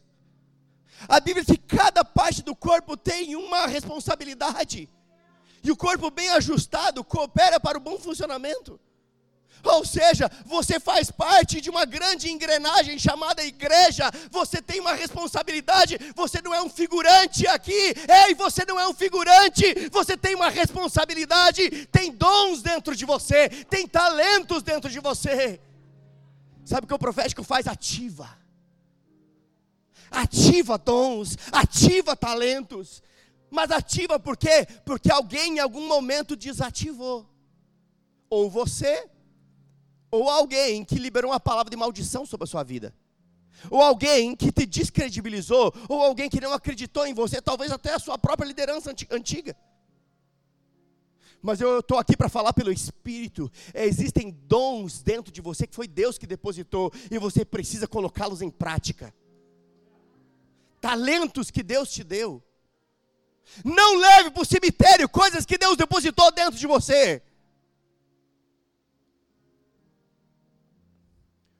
[1.08, 4.90] A Bíblia diz que cada parte do corpo tem uma responsabilidade.
[5.64, 8.80] E o corpo bem ajustado coopera para o bom funcionamento.
[9.64, 16.00] Ou seja, você faz parte de uma grande engrenagem chamada igreja, você tem uma responsabilidade,
[16.16, 17.94] você não é um figurante aqui,
[18.28, 23.50] ei, você não é um figurante, você tem uma responsabilidade, tem dons dentro de você,
[23.50, 25.60] tem talentos dentro de você.
[26.72, 27.68] Sabe o que o profético faz?
[27.68, 28.30] Ativa.
[30.10, 33.04] Ativa dons, ativa talentos.
[33.50, 34.66] Mas ativa por quê?
[34.86, 37.30] Porque alguém em algum momento desativou.
[38.30, 39.06] Ou você,
[40.10, 42.96] ou alguém que liberou uma palavra de maldição sobre a sua vida.
[43.70, 48.00] Ou alguém que te descredibilizou, ou alguém que não acreditou em você, talvez até a
[48.00, 49.58] sua própria liderança antiga
[51.42, 53.52] mas eu estou aqui para falar pelo Espírito.
[53.74, 58.42] É, existem dons dentro de você que foi Deus que depositou e você precisa colocá-los
[58.42, 59.14] em prática.
[60.80, 62.44] Talentos que Deus te deu.
[63.64, 67.22] Não leve para o cemitério coisas que Deus depositou dentro de você.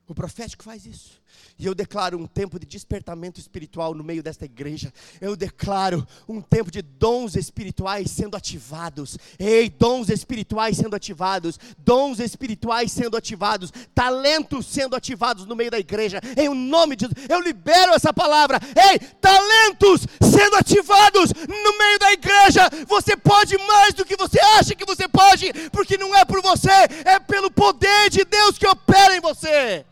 [0.06, 1.21] O profético faz isso.
[1.58, 4.92] E eu declaro um tempo de despertamento espiritual no meio desta igreja.
[5.20, 9.16] Eu declaro um tempo de dons espirituais sendo ativados.
[9.38, 11.58] Ei, dons espirituais sendo ativados.
[11.78, 13.72] Dons espirituais sendo ativados.
[13.94, 16.20] Talentos sendo ativados no meio da igreja.
[16.36, 17.26] Em nome de Jesus.
[17.28, 18.58] Eu libero essa palavra.
[18.90, 22.68] Ei, talentos sendo ativados no meio da igreja.
[22.88, 25.52] Você pode mais do que você acha que você pode.
[25.70, 26.70] Porque não é por você,
[27.04, 29.84] é pelo poder de Deus que opera em você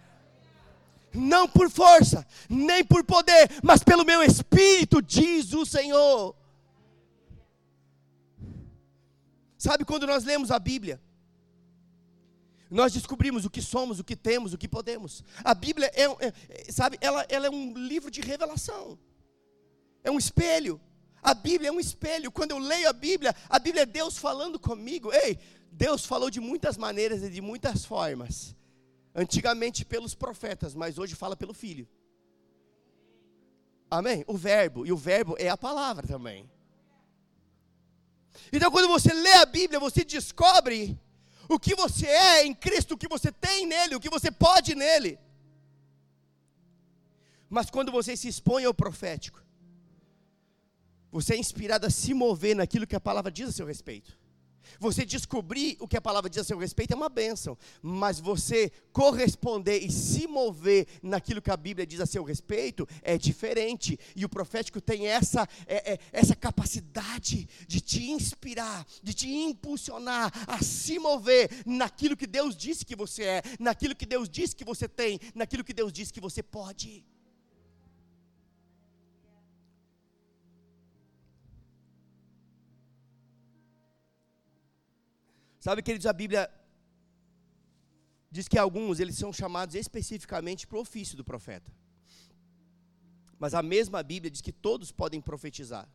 [1.12, 6.34] não por força, nem por poder, mas pelo meu espírito, diz o Senhor.
[9.58, 11.00] Sabe quando nós lemos a Bíblia?
[12.70, 15.24] Nós descobrimos o que somos, o que temos, o que podemos.
[15.42, 18.98] A Bíblia é, é sabe, ela, ela é um livro de revelação.
[20.04, 20.80] É um espelho.
[21.22, 22.30] A Bíblia é um espelho.
[22.30, 25.12] Quando eu leio a Bíblia, a Bíblia é Deus falando comigo.
[25.12, 25.38] Ei,
[25.72, 28.54] Deus falou de muitas maneiras e de muitas formas.
[29.14, 31.88] Antigamente pelos profetas, mas hoje fala pelo Filho.
[33.90, 34.24] Amém?
[34.26, 36.48] O verbo, e o verbo é a palavra também.
[38.52, 40.98] Então, quando você lê a Bíblia, você descobre
[41.48, 44.76] o que você é em Cristo, o que você tem nele, o que você pode
[44.76, 45.18] nele.
[47.48, 49.44] Mas quando você se expõe ao profético,
[51.10, 54.16] você é inspirado a se mover naquilo que a palavra diz a seu respeito.
[54.78, 58.70] Você descobrir o que a palavra diz a seu respeito é uma bênção, mas você
[58.92, 63.98] corresponder e se mover naquilo que a Bíblia diz a seu respeito é diferente.
[64.14, 70.32] E o profético tem essa, é, é, essa capacidade de te inspirar, de te impulsionar
[70.46, 74.64] a se mover naquilo que Deus disse que você é, naquilo que Deus disse que
[74.64, 77.04] você tem, naquilo que Deus disse que você pode.
[85.60, 86.50] Sabe, queridos, a Bíblia
[88.30, 91.70] diz que alguns eles são chamados especificamente para o ofício do profeta.
[93.38, 95.86] Mas a mesma Bíblia diz que todos podem profetizar.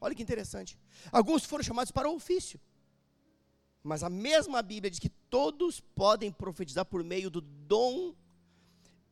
[0.00, 0.78] Olha que interessante.
[1.12, 2.58] Alguns foram chamados para o ofício.
[3.82, 8.14] Mas a mesma Bíblia diz que todos podem profetizar por meio do dom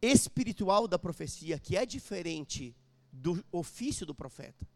[0.01, 2.74] espiritual da profecia, que é diferente
[3.12, 4.66] do ofício do profeta.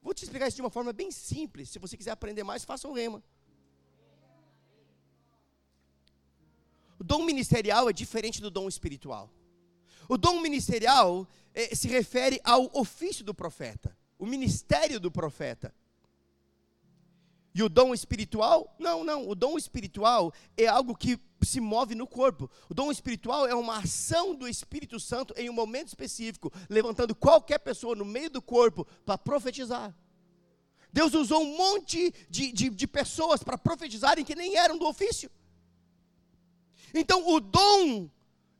[0.00, 1.68] Vou te explicar isso de uma forma bem simples.
[1.68, 3.22] Se você quiser aprender mais, faça o rema.
[7.06, 9.30] Dom ministerial é diferente do dom espiritual.
[10.08, 15.74] O dom ministerial eh, se refere ao ofício do profeta, o ministério do profeta.
[17.54, 18.76] E o dom espiritual?
[18.78, 19.26] Não, não.
[19.26, 22.50] O dom espiritual é algo que se move no corpo.
[22.68, 27.58] O dom espiritual é uma ação do Espírito Santo em um momento específico, levantando qualquer
[27.58, 29.96] pessoa no meio do corpo para profetizar.
[30.92, 35.30] Deus usou um monte de, de, de pessoas para profetizarem que nem eram do ofício.
[36.94, 38.10] Então, o dom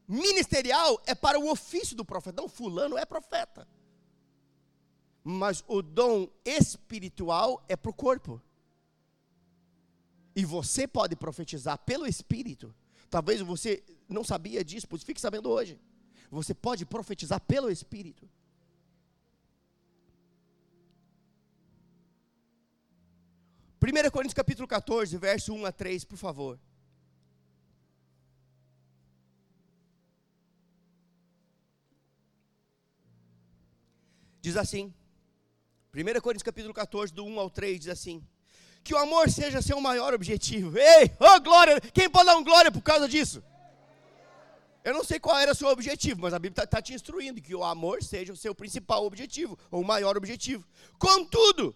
[0.06, 2.40] ministerial é para o ofício do profeta.
[2.40, 3.66] Não, fulano é profeta.
[5.22, 8.40] Mas o dom espiritual é para o corpo.
[10.34, 12.74] E você pode profetizar pelo Espírito.
[13.10, 15.80] Talvez você não sabia disso, pois fique sabendo hoje.
[16.30, 18.28] Você pode profetizar pelo Espírito.
[23.80, 26.58] Primeira Coríntios capítulo 14, verso 1 a 3, por favor.
[34.46, 34.94] Diz assim,
[35.92, 38.24] 1 Coríntios capítulo 14, do 1 ao 3, diz assim:
[38.84, 40.78] que o amor seja seu maior objetivo.
[40.78, 41.80] Ei, oh glória!
[41.92, 43.42] Quem pode dar um glória por causa disso?
[44.84, 47.42] Eu não sei qual era o seu objetivo, mas a Bíblia está tá te instruindo
[47.42, 50.64] que o amor seja o seu principal objetivo, ou o maior objetivo.
[50.96, 51.74] Contudo,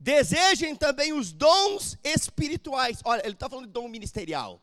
[0.00, 2.98] desejem também os dons espirituais.
[3.04, 4.60] Olha, ele está falando de dom ministerial.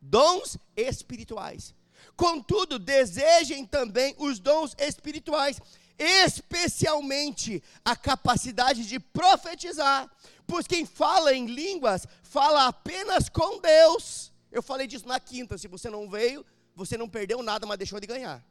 [0.00, 1.74] Dons espirituais.
[2.16, 5.60] Contudo, desejem também os dons espirituais,
[5.98, 10.10] especialmente a capacidade de profetizar,
[10.46, 14.32] pois quem fala em línguas fala apenas com Deus.
[14.50, 15.58] Eu falei disso na quinta.
[15.58, 16.44] Se você não veio,
[16.74, 18.44] você não perdeu nada, mas deixou de ganhar.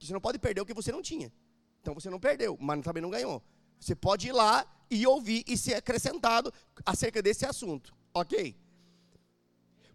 [0.00, 1.32] Você não pode perder o que você não tinha.
[1.80, 3.42] Então você não perdeu, mas também não ganhou.
[3.78, 6.52] Você pode ir lá e ouvir e ser acrescentado
[6.84, 7.94] acerca desse assunto.
[8.14, 8.56] Ok?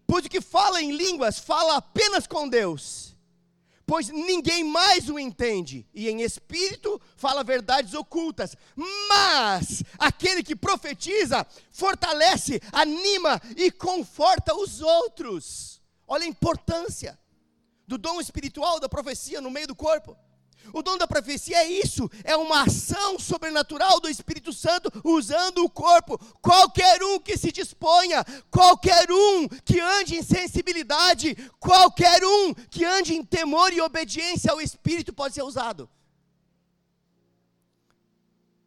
[0.06, 3.17] Pois o que fala em línguas fala apenas com Deus
[3.88, 8.54] pois ninguém mais o entende, e em espírito fala verdades ocultas.
[9.08, 15.80] Mas aquele que profetiza fortalece, anima e conforta os outros.
[16.06, 17.18] Olha a importância
[17.86, 20.14] do dom espiritual da profecia no meio do corpo.
[20.72, 25.70] O dom da profecia é isso, é uma ação sobrenatural do Espírito Santo usando o
[25.70, 26.18] corpo.
[26.40, 33.14] Qualquer um que se disponha, qualquer um que ande em sensibilidade, qualquer um que ande
[33.14, 35.88] em temor e obediência ao Espírito pode ser usado.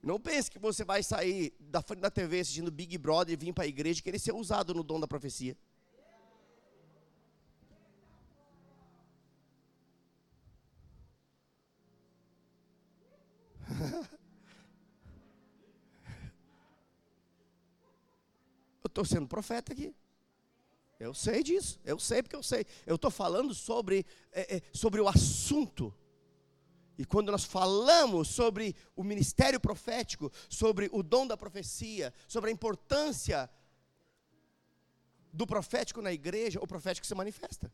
[0.02, 3.54] Não pense que você vai sair da frente da TV assistindo Big Brother e vir
[3.54, 5.56] para a igreja e querer ser usado no dom da profecia.
[18.84, 19.96] eu estou sendo profeta aqui.
[21.00, 22.66] Eu sei disso, eu sei porque eu sei.
[22.86, 25.92] Eu estou falando sobre, é, é, sobre o assunto.
[26.98, 32.54] E quando nós falamos sobre o ministério profético, sobre o dom da profecia, sobre a
[32.54, 33.50] importância
[35.34, 37.72] do profético na igreja, o profético se manifesta.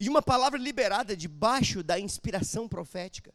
[0.00, 3.32] E uma palavra liberada debaixo da inspiração profética.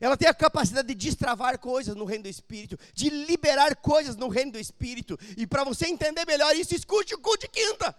[0.00, 4.28] Ela tem a capacidade de destravar coisas no reino do Espírito, de liberar coisas no
[4.28, 5.18] reino do Espírito.
[5.36, 7.94] E para você entender melhor isso, escute o culto de quinta.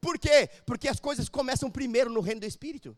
[0.00, 0.48] Por quê?
[0.66, 2.96] Porque as coisas começam primeiro no reino do Espírito.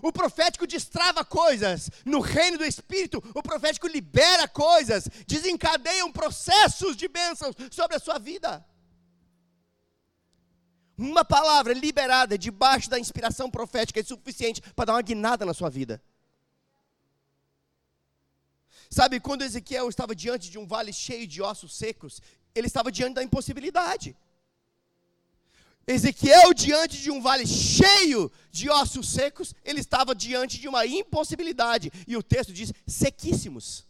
[0.00, 7.06] O profético destrava coisas no reino do Espírito, o profético libera coisas, desencadeiam processos de
[7.08, 8.64] bênçãos sobre a sua vida.
[10.96, 15.70] Uma palavra liberada debaixo da inspiração profética é suficiente para dar uma guinada na sua
[15.70, 16.02] vida.
[18.90, 22.20] Sabe, quando Ezequiel estava diante de um vale cheio de ossos secos,
[22.54, 24.14] ele estava diante da impossibilidade.
[25.86, 31.90] Ezequiel, diante de um vale cheio de ossos secos, ele estava diante de uma impossibilidade.
[32.06, 33.86] E o texto diz: sequíssimos.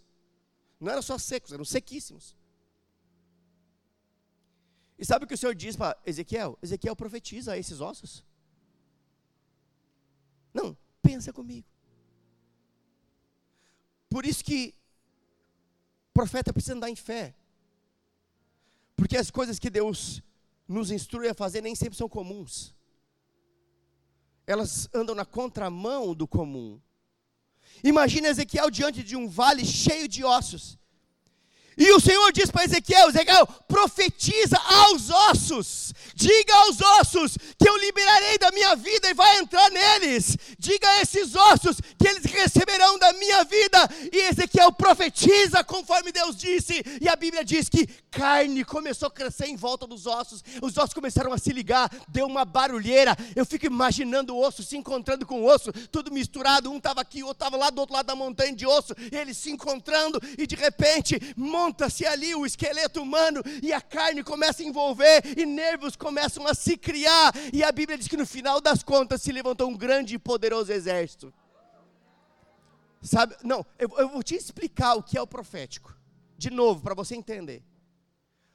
[0.80, 2.34] Não eram só secos, eram sequíssimos.
[5.03, 6.57] E sabe o que o Senhor diz para Ezequiel?
[6.62, 8.24] Ezequiel profetiza esses ossos.
[10.55, 11.66] Não, pensa comigo.
[14.09, 14.72] Por isso que
[16.14, 17.34] profeta precisa andar em fé.
[18.94, 20.22] Porque as coisas que Deus
[20.68, 22.72] nos instrui a fazer nem sempre são comuns.
[24.46, 26.80] Elas andam na contramão do comum.
[27.82, 30.78] Imagina Ezequiel diante de um vale cheio de ossos.
[31.77, 37.77] E o Senhor diz para Ezequiel: Ezequiel, profetiza aos ossos, diga aos ossos que eu
[37.79, 40.37] liberarei da minha vida e vai entrar neles.
[40.59, 43.89] Diga a esses ossos que eles receberão da minha vida.
[44.12, 46.83] E Ezequiel profetiza conforme Deus disse.
[47.01, 50.93] E a Bíblia diz que carne começou a crescer em volta dos ossos, os ossos
[50.93, 53.16] começaram a se ligar, deu uma barulheira.
[53.35, 56.70] Eu fico imaginando o osso se encontrando com o osso, tudo misturado.
[56.70, 59.37] Um estava aqui, o outro estava lá do outro lado da montanha de osso, eles
[59.37, 61.18] se encontrando, e de repente,
[61.62, 66.54] monta-se ali o esqueleto humano e a carne começa a envolver e nervos começam a
[66.54, 67.32] se criar.
[67.52, 70.72] E a Bíblia diz que no final das contas se levantou um grande e poderoso
[70.72, 71.32] exército.
[73.00, 73.36] Sabe?
[73.42, 75.96] Não, eu, eu vou te explicar o que é o profético.
[76.36, 77.62] De novo, para você entender.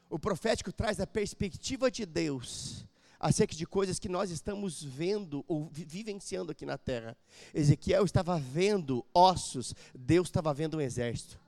[0.10, 2.86] O profético traz a perspectiva de Deus
[3.20, 7.18] acerca de coisas que nós estamos vendo ou vivenciando aqui na terra.
[7.54, 11.47] Ezequiel estava vendo ossos, Deus estava vendo um exército.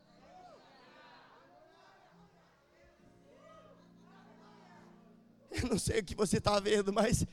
[5.63, 7.25] Eu não sei o que você está vendo, mas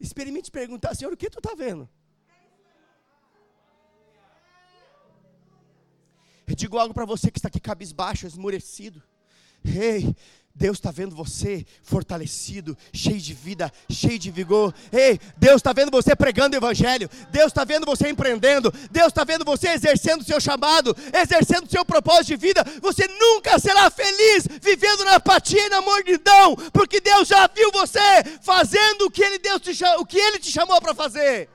[0.00, 1.88] experimente perguntar, Senhor, o que tu está vendo?
[6.46, 9.02] Eu digo algo para você que está aqui cabisbaixo, esmurecido.
[9.64, 10.14] Ei,
[10.56, 14.72] Deus está vendo você fortalecido, cheio de vida, cheio de vigor.
[14.92, 17.10] Ei, Deus está vendo você pregando o Evangelho.
[17.32, 18.72] Deus está vendo você empreendendo.
[18.88, 22.64] Deus está vendo você exercendo o seu chamado, exercendo o seu propósito de vida.
[22.80, 27.98] Você nunca será feliz vivendo na apatia e na mordidão, porque Deus já viu você
[28.40, 31.48] fazendo o que Ele, Deus te, o que Ele te chamou para fazer.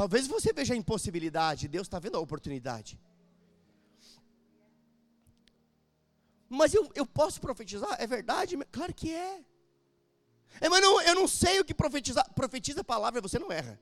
[0.00, 2.98] Talvez você veja a impossibilidade, Deus está vendo a oportunidade.
[6.48, 7.96] Mas eu, eu posso profetizar?
[7.98, 8.56] É verdade?
[8.72, 9.44] Claro que é.
[10.58, 12.26] é mas não, eu não sei o que profetizar.
[12.32, 13.78] Profetiza a palavra, você não erra.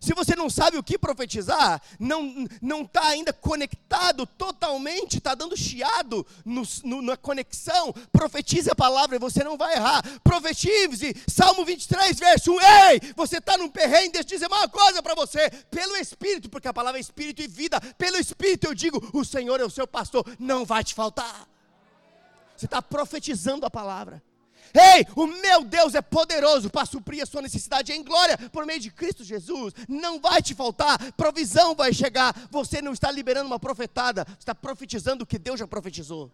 [0.00, 6.26] Se você não sabe o que profetizar, não está ainda conectado totalmente, está dando chiado
[6.42, 10.02] no, no, na conexão, profetize a palavra e você não vai errar.
[10.24, 12.60] Profetize, Salmo 23, verso 1.
[12.62, 16.68] Ei, você está num perrengue, deixa eu dizer uma coisa para você, pelo Espírito, porque
[16.68, 19.86] a palavra é Espírito e vida, pelo Espírito eu digo: o Senhor é o seu
[19.86, 21.46] pastor, não vai te faltar.
[22.56, 24.22] Você está profetizando a palavra.
[24.72, 28.80] Ei, o meu Deus é poderoso para suprir a sua necessidade em glória por meio
[28.80, 29.74] de Cristo Jesus.
[29.88, 32.34] Não vai te faltar, provisão vai chegar.
[32.50, 36.30] Você não está liberando uma profetada, está profetizando o que Deus já profetizou.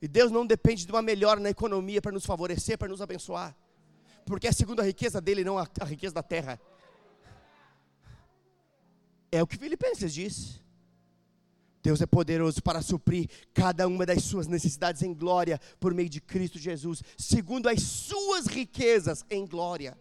[0.00, 3.56] E Deus não depende de uma melhora na economia para nos favorecer, para nos abençoar.
[4.24, 6.60] Porque é segundo a riqueza dele, não a, riqueza da terra.
[9.30, 10.60] É o que Filipenses diz.
[11.86, 16.20] Deus é poderoso para suprir cada uma das suas necessidades em glória por meio de
[16.20, 19.96] Cristo Jesus, segundo as suas riquezas em glória.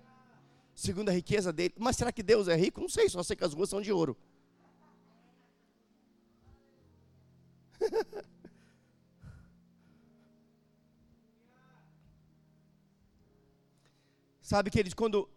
[0.73, 1.75] Segundo a riqueza dele.
[1.77, 2.81] Mas será que Deus é rico?
[2.81, 4.17] Não sei, só sei que as ruas são de ouro.
[14.41, 15.29] Sabe, queridos, quando,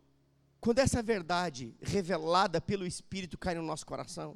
[0.59, 4.35] quando essa verdade revelada pelo Espírito cai no nosso coração,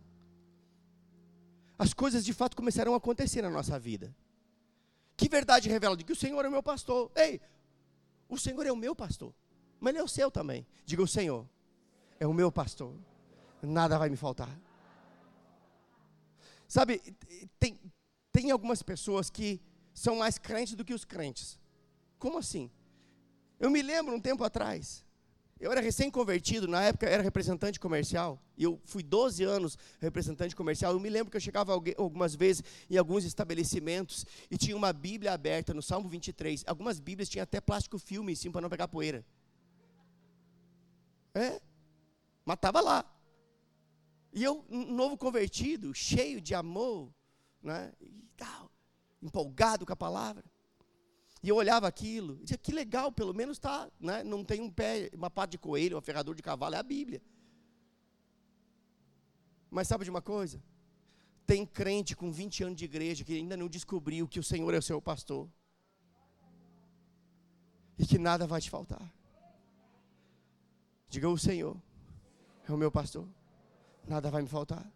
[1.79, 4.15] as coisas de fato começarão a acontecer na nossa vida.
[5.17, 5.97] Que verdade revela?
[5.97, 7.11] De que o Senhor é o meu pastor.
[7.15, 7.41] Ei,
[8.29, 9.35] o Senhor é o meu pastor,
[9.79, 10.67] mas Ele é o seu também.
[10.85, 11.47] Diga: o Senhor
[12.19, 12.95] é o meu pastor,
[13.63, 14.51] nada vai me faltar.
[16.67, 17.03] Sabe,
[17.59, 17.79] tem,
[18.33, 19.61] tem algumas pessoas que
[19.93, 21.61] são mais crentes do que os crentes.
[22.19, 22.71] Como assim?
[23.61, 25.05] Eu me lembro um tempo atrás,
[25.63, 30.93] eu era recém-convertido, na época era representante comercial, e eu fui 12 anos representante comercial.
[30.93, 35.33] Eu me lembro que eu chegava algumas vezes em alguns estabelecimentos e tinha uma Bíblia
[35.33, 36.65] aberta no Salmo 23.
[36.67, 39.25] Algumas Bíblias tinham até plástico filme em cima para não pegar poeira.
[41.33, 41.63] É,
[42.45, 43.05] mas estava lá.
[44.33, 47.09] E eu, novo convertido, cheio de amor,
[47.63, 48.69] né, e tal,
[49.23, 50.45] empolgado com a palavra.
[51.43, 54.71] E eu olhava aquilo, e dizia, que legal, pelo menos tá, né, não tem um
[54.71, 57.21] pé, uma pata de coelho, um ferrador de cavalo, é a Bíblia.
[59.69, 60.63] Mas sabe de uma coisa?
[61.45, 64.79] Tem crente com 20 anos de igreja que ainda não descobriu que o Senhor é
[64.79, 65.49] o seu pastor.
[67.99, 69.13] E que nada vai te faltar.
[71.09, 71.77] Diga o Senhor
[72.69, 73.27] é o meu pastor.
[74.07, 74.89] Nada vai me faltar.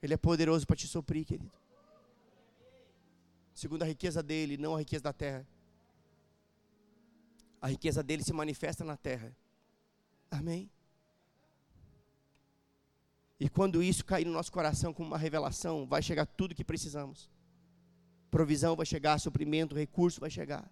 [0.00, 1.63] Ele é poderoso para te suprir, querido
[3.54, 5.46] segundo a riqueza dele, não a riqueza da terra.
[7.60, 9.34] A riqueza dele se manifesta na terra.
[10.30, 10.70] Amém?
[13.38, 16.64] E quando isso cair no nosso coração como uma revelação, vai chegar tudo o que
[16.64, 17.30] precisamos.
[18.30, 20.70] Provisão vai chegar, suprimento, recurso vai chegar.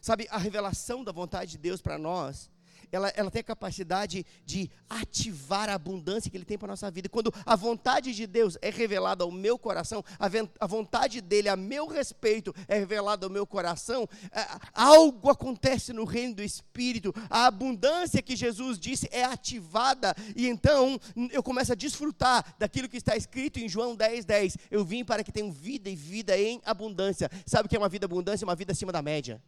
[0.00, 2.50] Sabe, a revelação da vontade de Deus para nós
[2.92, 6.90] ela, ela tem a capacidade de ativar a abundância que Ele tem para a nossa
[6.90, 7.08] vida.
[7.08, 10.26] Quando a vontade de Deus é revelada ao meu coração, a,
[10.60, 16.04] a vontade dele a meu respeito é revelada ao meu coração, é, algo acontece no
[16.04, 21.00] reino do Espírito, a abundância que Jesus disse é ativada, e então
[21.32, 24.58] eu começo a desfrutar daquilo que está escrito em João 10, 10.
[24.70, 27.30] Eu vim para que tenham vida e vida em abundância.
[27.46, 28.44] Sabe o que é uma vida abundância?
[28.44, 29.40] Uma vida acima da média.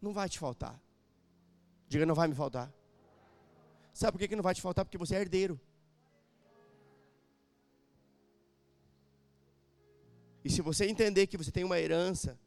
[0.00, 0.80] Não vai te faltar.
[1.88, 2.72] Diga, não vai me faltar.
[3.92, 4.84] Sabe por que não vai te faltar?
[4.84, 5.60] Porque você é herdeiro.
[10.44, 12.38] E se você entender que você tem uma herança,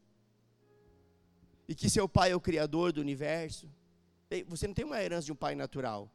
[1.68, 3.70] e que seu pai é o criador do universo,
[4.48, 6.10] você não tem uma herança de um pai natural,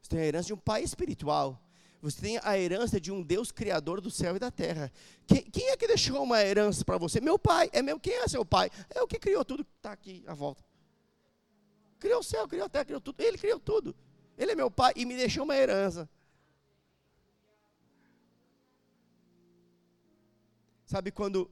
[0.00, 1.60] você tem a herança de um pai espiritual.
[2.02, 4.92] Você tem a herança de um Deus criador do céu e da terra.
[5.24, 7.20] Quem, quem é que deixou uma herança para você?
[7.20, 7.70] Meu pai.
[7.72, 8.00] É meu.
[8.00, 8.68] Quem é seu pai?
[8.90, 10.64] É o que criou tudo que está aqui à volta.
[12.02, 13.22] Criou o céu, criou a terra, criou tudo.
[13.22, 13.94] Ele criou tudo.
[14.36, 16.10] Ele é meu pai e me deixou uma herança.
[20.84, 21.48] Sabe quando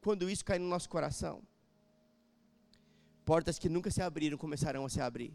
[0.00, 1.40] quando isso cai no nosso coração?
[3.24, 5.32] Portas que nunca se abriram começarão a se abrir.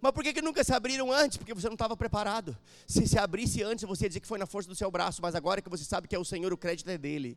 [0.00, 1.38] Mas por que, que nunca se abriram antes?
[1.38, 2.56] Porque você não estava preparado.
[2.86, 5.34] Se se abrisse antes, você ia dizer que foi na força do seu braço, mas
[5.34, 7.36] agora que você sabe que é o Senhor, o crédito é dele.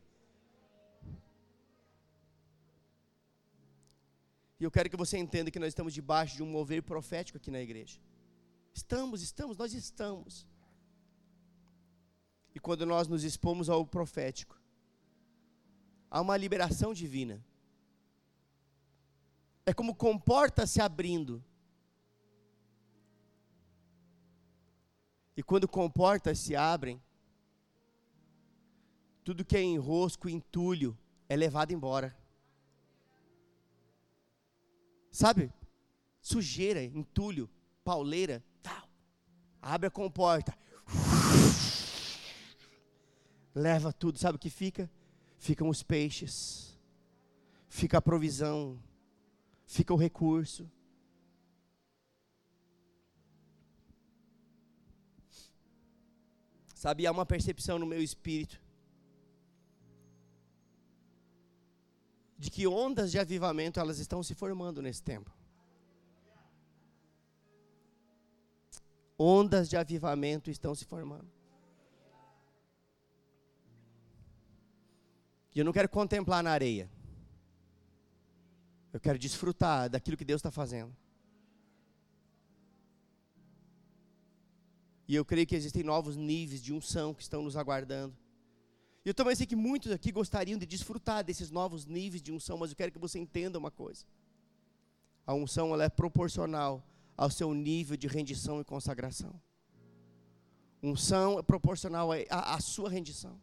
[4.60, 7.50] E eu quero que você entenda que nós estamos debaixo de um mover profético aqui
[7.50, 7.98] na igreja.
[8.74, 10.46] Estamos, estamos, nós estamos.
[12.54, 14.60] E quando nós nos expomos ao profético,
[16.10, 17.42] há uma liberação divina.
[19.64, 21.42] É como comporta se abrindo.
[25.34, 27.02] E quando comportas se abrem,
[29.24, 30.98] tudo que é enrosco, entulho,
[31.30, 32.19] é levado embora.
[35.10, 35.52] Sabe?
[36.20, 37.50] Sujeira, entulho,
[37.82, 38.88] pauleira, tal.
[39.60, 40.56] Abre a comporta.
[43.54, 44.90] Leva tudo, sabe o que fica?
[45.38, 46.78] Ficam os peixes.
[47.68, 48.80] Fica a provisão.
[49.66, 50.70] Fica o recurso.
[56.74, 58.60] Sabe, há uma percepção no meu espírito
[62.40, 65.30] de que ondas de avivamento elas estão se formando nesse tempo.
[69.18, 71.30] Ondas de avivamento estão se formando.
[75.54, 76.90] E eu não quero contemplar na areia.
[78.90, 80.96] Eu quero desfrutar daquilo que Deus está fazendo.
[85.06, 88.16] E eu creio que existem novos níveis de unção que estão nos aguardando.
[89.04, 92.70] Eu também sei que muitos aqui gostariam de desfrutar desses novos níveis de unção, mas
[92.70, 94.04] eu quero que você entenda uma coisa.
[95.26, 96.84] A unção ela é proporcional
[97.16, 99.40] ao seu nível de rendição e consagração.
[100.82, 103.40] Unção é proporcional à, à sua rendição,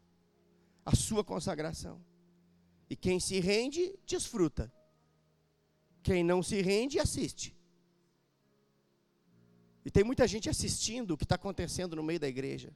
[0.86, 2.04] à sua consagração.
[2.90, 4.72] E quem se rende, desfruta.
[6.04, 7.56] Quem não se rende, assiste.
[9.84, 12.76] E tem muita gente assistindo o que está acontecendo no meio da igreja.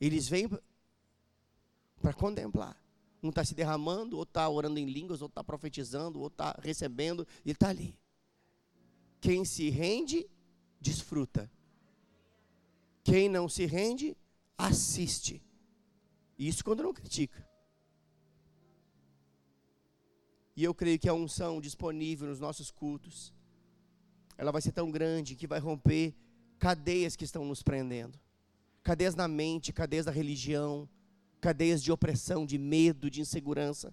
[0.00, 0.48] Eles vêm
[2.04, 2.78] para contemplar.
[3.22, 7.26] Um está se derramando, outro está orando em línguas, outro está profetizando, outro está recebendo,
[7.42, 7.98] e está ali.
[9.22, 10.28] Quem se rende,
[10.78, 11.50] desfruta.
[13.02, 14.14] Quem não se rende,
[14.58, 15.42] assiste.
[16.38, 17.48] Isso quando não critica.
[20.54, 23.32] E eu creio que a unção disponível nos nossos cultos,
[24.36, 26.14] ela vai ser tão grande que vai romper
[26.58, 28.20] cadeias que estão nos prendendo.
[28.82, 30.86] Cadeias na mente, cadeias da religião,
[31.44, 33.92] cadeias de opressão, de medo, de insegurança.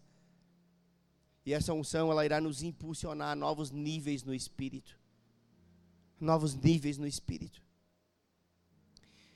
[1.46, 4.98] E essa unção ela irá nos impulsionar a novos níveis no espírito.
[6.18, 7.62] Novos níveis no espírito.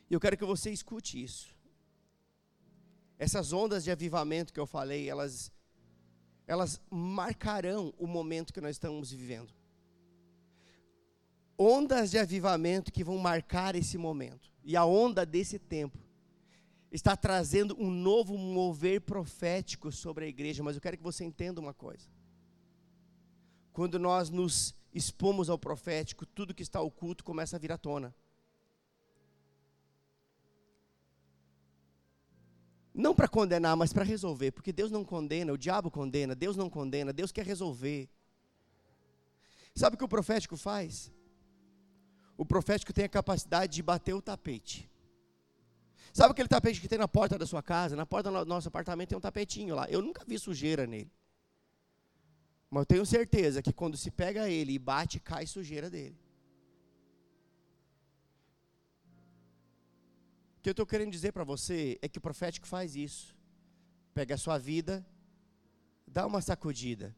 [0.10, 1.54] E eu quero que você escute isso.
[3.20, 5.52] Essas ondas de avivamento que eu falei, elas
[6.48, 9.54] elas marcarão o momento que nós estamos vivendo.
[11.58, 14.50] Ondas de avivamento que vão marcar esse momento.
[14.64, 16.05] E a onda desse tempo
[16.92, 21.60] está trazendo um novo mover profético sobre a igreja, mas eu quero que você entenda
[21.60, 22.08] uma coisa.
[23.74, 28.16] Quando nós nos expomos ao profético, tudo que está oculto começa a vir à tona.
[32.94, 36.70] Não para condenar, mas para resolver, porque Deus não condena, o diabo condena, Deus não
[36.70, 38.10] condena, Deus quer resolver.
[39.76, 41.12] Sabe o que o profético faz?
[42.38, 44.90] O profético tem a capacidade de bater o tapete
[46.18, 47.94] Sabe aquele tapete que tem na porta da sua casa?
[47.94, 49.86] Na porta do nosso apartamento tem um tapetinho lá.
[49.90, 51.12] Eu nunca vi sujeira nele.
[52.70, 56.18] Mas eu tenho certeza que quando se pega ele e bate, cai sujeira dele.
[60.58, 63.36] O que eu estou querendo dizer para você é que o profético faz isso.
[64.14, 65.06] Pega a sua vida,
[66.08, 67.14] dá uma sacudida.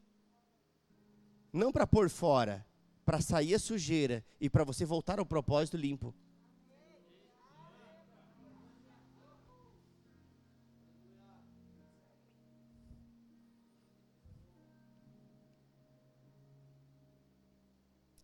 [1.52, 2.66] Não para pôr fora,
[3.04, 6.12] para sair a sujeira e para você voltar ao propósito limpo.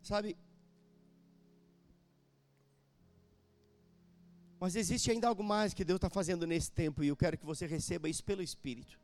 [0.04, 0.36] Sabe?
[4.60, 7.46] Mas existe ainda algo mais que Deus está fazendo nesse tempo e eu quero que
[7.46, 9.00] você receba isso pelo Espírito.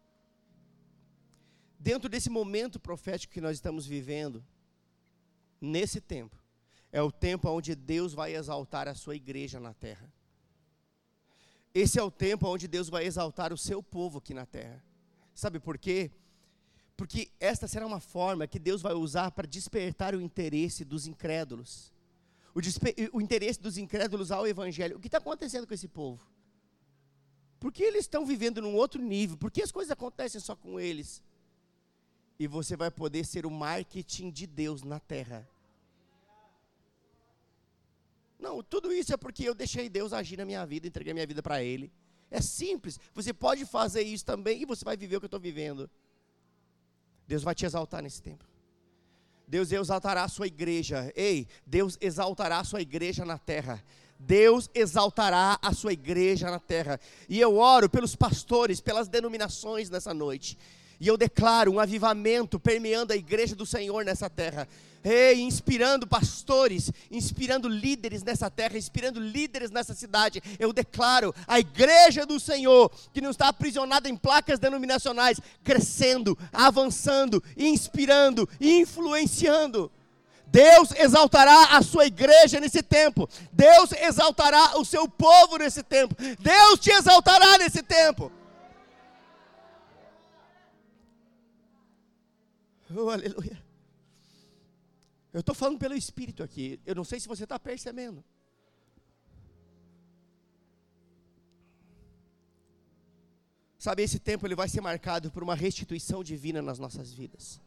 [1.78, 4.44] Dentro desse momento profético que nós estamos vivendo,
[5.58, 6.36] nesse tempo,
[6.92, 10.12] é o tempo onde Deus vai exaltar a sua igreja na terra.
[11.72, 14.84] Esse é o tempo onde Deus vai exaltar o seu povo aqui na terra.
[15.34, 16.10] Sabe por quê?
[17.00, 21.90] Porque esta será uma forma que Deus vai usar para despertar o interesse dos incrédulos.
[22.54, 22.60] O,
[23.16, 24.98] o interesse dos incrédulos ao Evangelho.
[24.98, 26.22] O que está acontecendo com esse povo?
[27.58, 29.38] Por que eles estão vivendo num outro nível?
[29.38, 31.22] Por que as coisas acontecem só com eles?
[32.38, 35.48] E você vai poder ser o marketing de Deus na terra.
[38.38, 41.42] Não, tudo isso é porque eu deixei Deus agir na minha vida, entreguei minha vida
[41.42, 41.90] para Ele.
[42.30, 43.00] É simples.
[43.14, 45.88] Você pode fazer isso também e você vai viver o que eu estou vivendo.
[47.30, 48.44] Deus vai te exaltar nesse tempo.
[49.46, 51.12] Deus exaltará a sua igreja.
[51.14, 53.80] Ei, Deus exaltará a sua igreja na terra.
[54.18, 56.98] Deus exaltará a sua igreja na terra.
[57.28, 60.58] E eu oro pelos pastores, pelas denominações nessa noite.
[61.00, 64.68] E eu declaro um avivamento permeando a igreja do Senhor nessa terra.
[65.02, 70.42] Ei, inspirando pastores, inspirando líderes nessa terra, inspirando líderes nessa cidade.
[70.58, 77.42] Eu declaro a igreja do Senhor, que não está aprisionada em placas denominacionais, crescendo, avançando,
[77.56, 79.90] inspirando influenciando.
[80.46, 83.28] Deus exaltará a sua igreja nesse tempo.
[83.52, 86.14] Deus exaltará o seu povo nesse tempo.
[86.40, 88.30] Deus te exaltará nesse tempo.
[92.94, 93.62] Oh, aleluia.
[95.32, 96.80] Eu estou falando pelo Espírito aqui.
[96.84, 98.24] Eu não sei se você está percebendo.
[103.78, 107.60] Sabe, esse tempo ele vai ser marcado por uma restituição divina nas nossas vidas.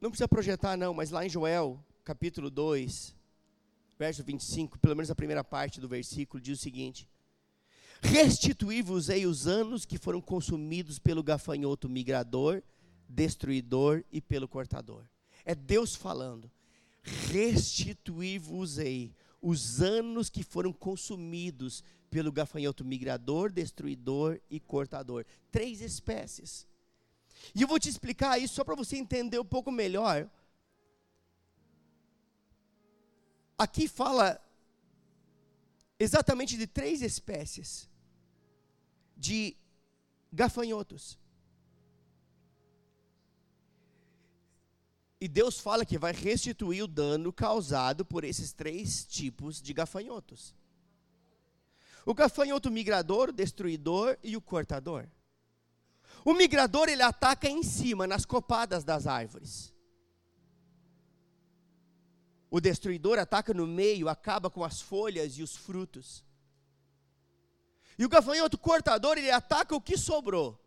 [0.00, 3.16] Não precisa projetar, não, mas lá em Joel, capítulo 2,
[3.98, 7.08] verso 25, pelo menos a primeira parte do versículo, diz o seguinte:
[8.06, 12.62] Restituí-vos-ei os anos que foram consumidos pelo gafanhoto migrador,
[13.08, 15.08] destruidor e pelo cortador.
[15.44, 16.50] É Deus falando.
[17.02, 25.26] Restituí-vos-ei os anos que foram consumidos pelo gafanhoto migrador, destruidor e cortador.
[25.50, 26.64] Três espécies.
[27.54, 30.30] E eu vou te explicar isso só para você entender um pouco melhor.
[33.58, 34.40] Aqui fala
[35.98, 37.88] exatamente de três espécies
[39.16, 39.56] de
[40.32, 41.18] gafanhotos.
[45.20, 50.54] E Deus fala que vai restituir o dano causado por esses três tipos de gafanhotos:
[52.04, 55.08] o gafanhoto migrador, o destruidor e o cortador.
[56.24, 59.72] O migrador ele ataca em cima, nas copadas das árvores.
[62.50, 66.24] O destruidor ataca no meio, acaba com as folhas e os frutos.
[67.98, 70.60] E o gafanhoto cortador, ele ataca o que sobrou.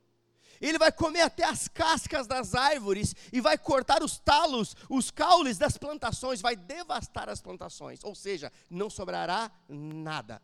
[0.62, 5.58] Ele vai comer até as cascas das árvores e vai cortar os talos, os caules
[5.58, 8.04] das plantações, vai devastar as plantações.
[8.04, 10.42] Ou seja, não sobrará nada.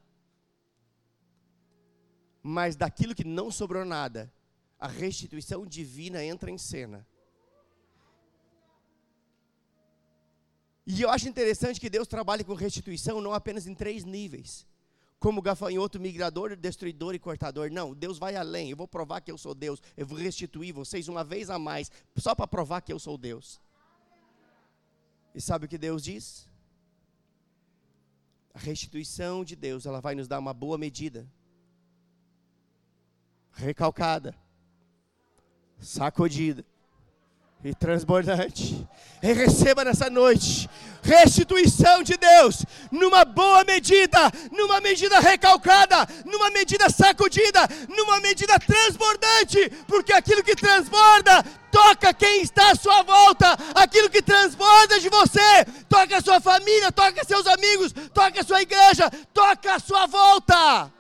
[2.42, 4.32] Mas daquilo que não sobrou nada,
[4.80, 7.06] a restituição divina entra em cena.
[10.88, 14.68] E eu acho interessante que Deus trabalhe com restituição não apenas em três níveis.
[15.20, 17.72] Como gafanhoto, migrador, destruidor e cortador.
[17.72, 18.70] Não, Deus vai além.
[18.70, 19.82] Eu vou provar que eu sou Deus.
[19.96, 23.60] Eu vou restituir vocês uma vez a mais, só para provar que eu sou Deus.
[25.34, 26.50] E sabe o que Deus diz?
[28.54, 31.28] A restituição de Deus, ela vai nos dar uma boa medida.
[33.52, 34.36] Recalcada.
[35.80, 36.66] Sacudida
[37.64, 38.88] e transbordante.
[39.24, 40.70] E receba nessa noite
[41.06, 49.72] restituição de Deus, numa boa medida, numa medida recalcada, numa medida sacudida, numa medida transbordante,
[49.88, 55.66] porque aquilo que transborda toca quem está à sua volta, aquilo que transborda de você,
[55.88, 60.92] toca a sua família, toca seus amigos, toca a sua igreja, toca a sua volta.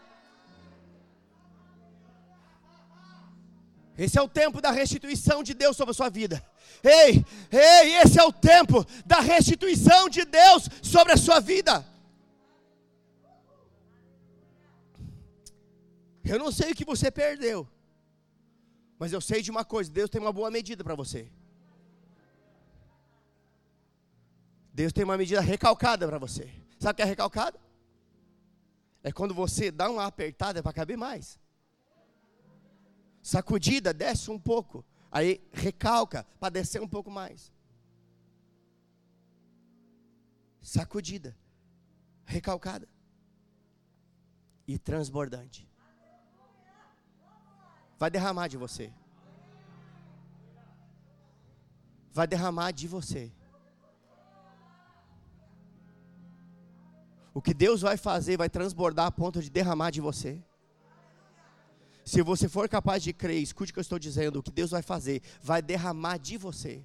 [3.97, 6.43] Esse é o tempo da restituição de Deus sobre a sua vida.
[6.83, 11.85] Ei, ei, esse é o tempo da restituição de Deus sobre a sua vida.
[16.23, 17.67] Eu não sei o que você perdeu,
[18.99, 21.31] mas eu sei de uma coisa: Deus tem uma boa medida para você.
[24.73, 26.51] Deus tem uma medida recalcada para você.
[26.79, 27.57] Sabe o que é recalcada?
[29.01, 31.39] É quando você dá uma apertada para caber mais
[33.25, 34.85] sacudida, desce um pouco.
[35.11, 37.51] Aí recalca para descer um pouco mais.
[40.61, 41.35] Sacudida,
[42.23, 42.87] recalcada
[44.67, 45.67] e transbordante.
[47.97, 48.93] Vai derramar de você.
[52.11, 53.31] Vai derramar de você.
[57.33, 60.44] O que Deus vai fazer vai transbordar a ponto de derramar de você.
[62.05, 64.69] Se você for capaz de crer, escute o que eu estou dizendo, o que Deus
[64.69, 66.83] vai fazer, vai derramar de você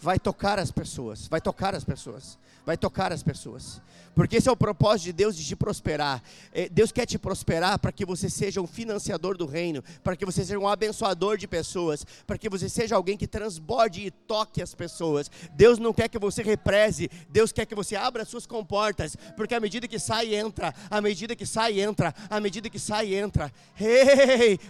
[0.00, 3.82] vai tocar as pessoas, vai tocar as pessoas, vai tocar as pessoas,
[4.14, 6.22] porque esse é o propósito de Deus de te prosperar.
[6.52, 10.24] É, Deus quer te prosperar para que você seja um financiador do reino, para que
[10.24, 14.62] você seja um abençoador de pessoas, para que você seja alguém que transborde e toque
[14.62, 15.30] as pessoas.
[15.52, 19.54] Deus não quer que você represe, Deus quer que você abra as suas comportas, porque
[19.54, 23.52] à medida que sai entra, à medida que sai entra, à medida que sai entra,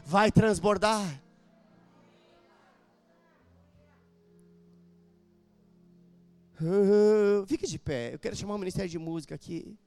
[0.05, 1.30] vai transbordar.
[7.46, 8.14] Fique de pé.
[8.14, 9.78] Eu quero chamar o Ministério de Música aqui.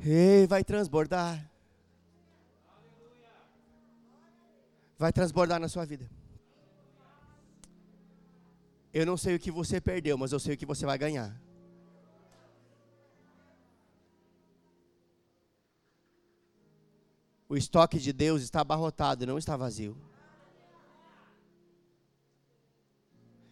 [0.00, 1.50] Ei, vai transbordar.
[4.98, 6.10] Vai transbordar na sua vida.
[8.92, 11.40] Eu não sei o que você perdeu, mas eu sei o que você vai ganhar.
[17.50, 19.96] O estoque de Deus está abarrotado, não está vazio.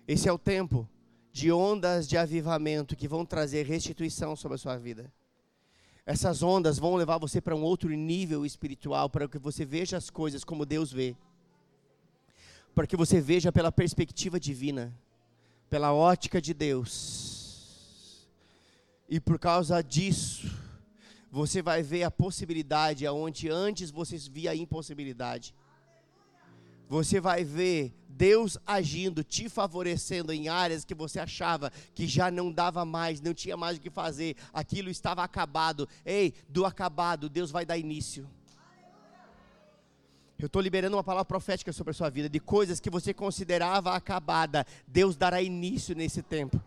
[0.06, 0.88] Esse é o tempo
[1.32, 5.12] de ondas de avivamento que vão trazer restituição sobre a sua vida.
[6.06, 10.08] Essas ondas vão levar você para um outro nível espiritual, para que você veja as
[10.10, 11.16] coisas como Deus vê.
[12.76, 14.96] Para que você veja pela perspectiva divina,
[15.68, 18.28] pela ótica de Deus.
[19.08, 20.56] E por causa disso,
[21.30, 25.54] você vai ver a possibilidade aonde antes você via a impossibilidade.
[26.88, 32.50] Você vai ver Deus agindo, te favorecendo em áreas que você achava que já não
[32.50, 35.86] dava mais, não tinha mais o que fazer, aquilo estava acabado.
[36.04, 38.26] Ei, do acabado, Deus vai dar início.
[40.38, 43.92] Eu estou liberando uma palavra profética sobre a sua vida, de coisas que você considerava
[43.92, 44.64] acabada.
[44.86, 46.62] Deus dará início nesse tempo.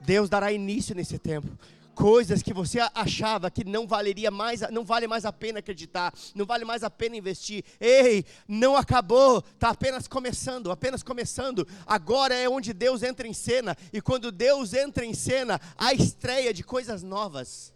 [0.00, 1.48] Deus dará início nesse tempo
[1.96, 6.44] coisas que você achava que não valeria mais, não vale mais a pena acreditar, não
[6.44, 7.64] vale mais a pena investir.
[7.80, 11.66] Ei, não acabou, está apenas começando, apenas começando.
[11.86, 16.52] Agora é onde Deus entra em cena, e quando Deus entra em cena, a estreia
[16.52, 17.72] de coisas novas.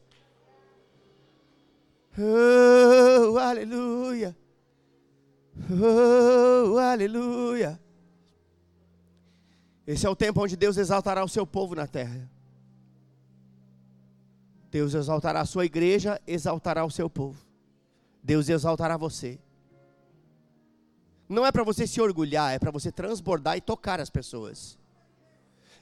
[2.18, 4.36] Oh, aleluia.
[5.70, 7.80] Oh, aleluia.
[9.86, 12.30] Esse é o tempo onde Deus exaltará o seu povo na terra.
[14.70, 17.44] Deus exaltará a sua igreja, exaltará o seu povo.
[18.22, 19.38] Deus exaltará você.
[21.28, 24.78] Não é para você se orgulhar, é para você transbordar e tocar as pessoas.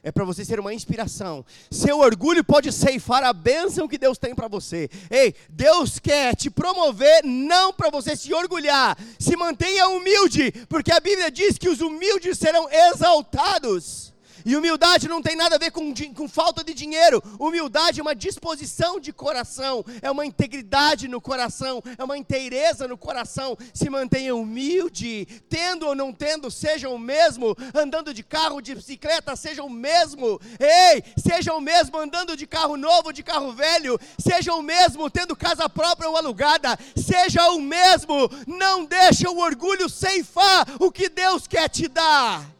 [0.03, 1.45] É para você ser uma inspiração.
[1.70, 4.89] Seu orgulho pode ceifar a bênção que Deus tem para você.
[5.11, 8.97] Ei, Deus quer te promover não para você se orgulhar.
[9.18, 14.14] Se mantenha humilde, porque a Bíblia diz que os humildes serão exaltados.
[14.49, 17.22] E humildade não tem nada a ver com, com falta de dinheiro.
[17.38, 22.96] Humildade é uma disposição de coração, é uma integridade no coração, é uma inteireza no
[22.96, 23.59] coração.
[23.74, 27.55] Se mantenha humilde, tendo ou não tendo, seja o mesmo.
[27.74, 30.40] Andando de carro, de bicicleta, seja o mesmo.
[30.59, 34.01] Ei, seja o mesmo andando de carro novo, de carro velho.
[34.16, 36.78] Seja o mesmo tendo casa própria ou alugada.
[36.96, 38.30] Seja o mesmo.
[38.46, 42.58] Não deixe o orgulho ceifar o que Deus quer te dar.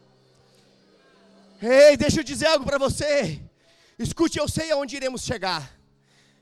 [1.61, 3.41] Ei, deixa eu dizer algo para você.
[3.97, 5.78] Escute, eu sei aonde iremos chegar.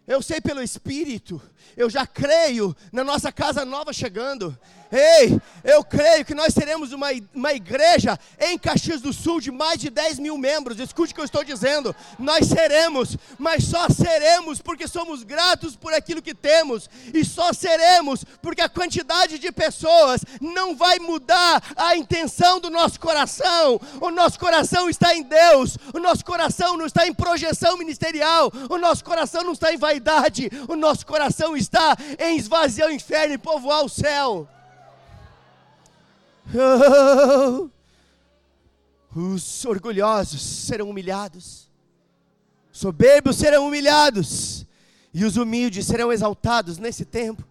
[0.07, 1.41] Eu sei pelo Espírito
[1.75, 4.57] Eu já creio na nossa casa nova chegando.
[4.89, 9.79] Ei, eu creio que nós teremos uma, uma igreja em Caxias do Sul de mais
[9.79, 10.79] de 10 mil membros.
[10.79, 11.93] Escute o que eu estou dizendo.
[12.17, 16.89] Nós seremos, mas só seremos porque somos gratos por aquilo que temos.
[17.13, 22.97] E só seremos porque a quantidade de pessoas não vai mudar a intenção do nosso
[22.97, 23.79] coração.
[23.99, 25.77] O nosso coração está em Deus.
[25.93, 28.49] O nosso coração não está em projeção ministerial.
[28.69, 29.96] O nosso coração não está em vaidade.
[30.67, 34.47] O nosso coração está em esvaziar o inferno e povoar o céu.
[36.53, 37.69] Oh,
[39.19, 41.67] os orgulhosos serão humilhados,
[42.71, 44.65] soberbos serão humilhados,
[45.13, 47.43] e os humildes serão exaltados nesse tempo.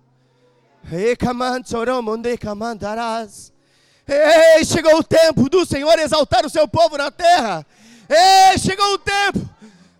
[4.06, 7.66] Ei, chegou o tempo do Senhor exaltar o seu povo na terra.
[8.08, 9.55] Ei, chegou o tempo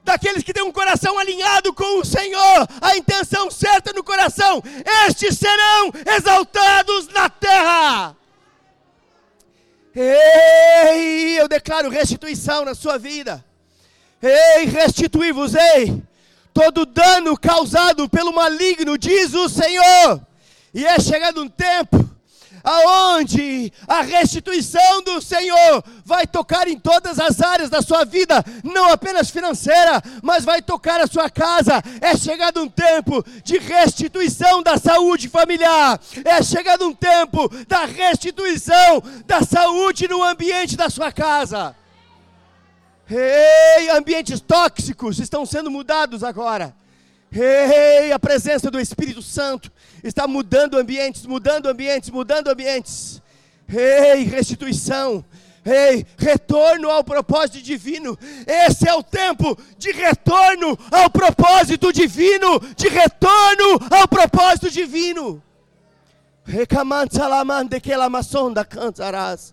[0.07, 4.63] daqueles que têm um coração alinhado com o Senhor, a intenção certa no coração,
[5.07, 8.17] estes serão exaltados na terra.
[9.95, 13.45] Ei, eu declaro restituição na sua vida.
[14.23, 16.03] Ei, restituí-vos-ei
[16.55, 20.21] todo dano causado pelo maligno, diz o Senhor.
[20.73, 22.06] E é chegado um tempo
[22.63, 28.91] aonde a restituição do Senhor vai tocar em todas as áreas da sua vida, não
[28.91, 31.83] apenas financeira, mas vai tocar a sua casa.
[32.01, 39.03] É chegado um tempo de restituição da saúde familiar, é chegado um tempo da restituição
[39.27, 41.75] da saúde no ambiente da sua casa.
[43.09, 46.75] Ei, ambientes tóxicos estão sendo mudados agora.
[47.33, 49.71] Ei, a presença do Espírito Santo
[50.09, 53.23] está mudando ambientes, mudando ambientes, mudando ambientes.
[53.69, 55.25] Ei, restituição.
[55.65, 58.17] Ei, retorno ao propósito divino.
[58.47, 65.43] Esse é o tempo de retorno ao propósito divino, de retorno ao propósito divino.
[66.45, 69.53] Recamantsalamande que la masonda cantarás.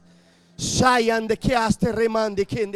[0.55, 2.69] Shayande que aste remande que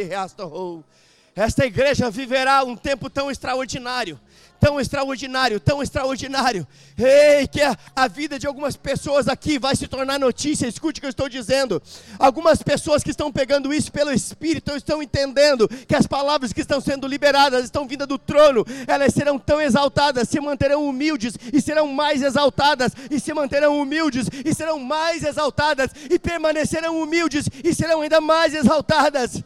[1.36, 4.20] Esta igreja viverá um tempo tão extraordinário
[4.68, 6.68] tão extraordinário, tão extraordinário.
[6.98, 10.68] Ei, que a, a, vida de algumas pessoas aqui vai se tornar notícia.
[10.68, 11.82] Escute o que eu estou dizendo.
[12.20, 16.82] Algumas pessoas que estão pegando isso pelo Espírito estão entendendo que as palavras que estão
[16.82, 18.66] sendo liberadas estão vindas do trono.
[18.86, 24.28] Elas serão tão exaltadas, se manterão humildes e serão mais exaltadas, e se manterão humildes
[24.44, 29.42] e serão mais exaltadas, e permanecerão humildes e serão ainda mais exaltadas.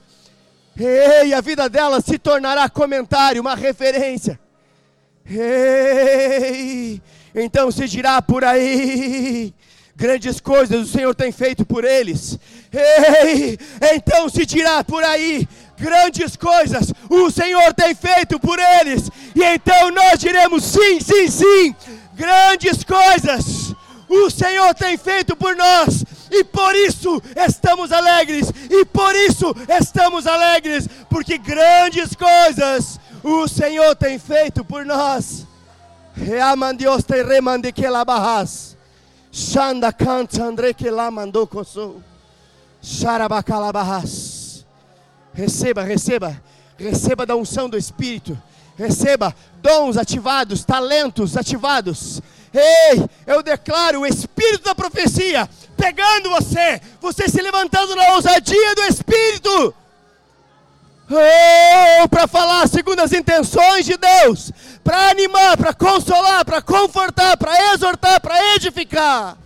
[0.76, 4.40] Ei, a vida delas se tornará comentário, uma referência.
[5.26, 7.02] Ei,
[7.34, 9.54] então se dirá por aí,
[9.96, 12.38] grandes coisas o Senhor tem feito por eles.
[12.74, 13.58] Ei,
[13.94, 15.48] então se dirá por aí,
[15.78, 19.10] grandes coisas o Senhor tem feito por eles.
[19.36, 21.76] E então nós diremos sim, sim, sim,
[22.16, 23.74] grandes coisas
[24.10, 26.04] o Senhor tem feito por nós.
[26.30, 33.96] E por isso estamos alegres, e por isso estamos alegres, porque grandes coisas o Senhor
[33.96, 35.46] tem feito por nós.
[36.14, 38.78] Reamandios te remande que barras.
[39.32, 42.02] Shanda canta André que lá mandou coçou.
[42.82, 44.66] Xarabacalabahas.
[45.34, 46.42] Receba, receba,
[46.78, 48.38] receba da unção do Espírito.
[48.78, 52.22] Receba dons ativados, talentos ativados.
[52.54, 58.84] Ei, eu declaro o Espírito da profecia pegando você, você se levantando na ousadia do
[58.84, 59.74] Espírito
[61.16, 64.52] oh, para falar segundo as intenções de Deus,
[64.84, 69.38] para animar, para consolar, para confortar, para exortar, para edificar.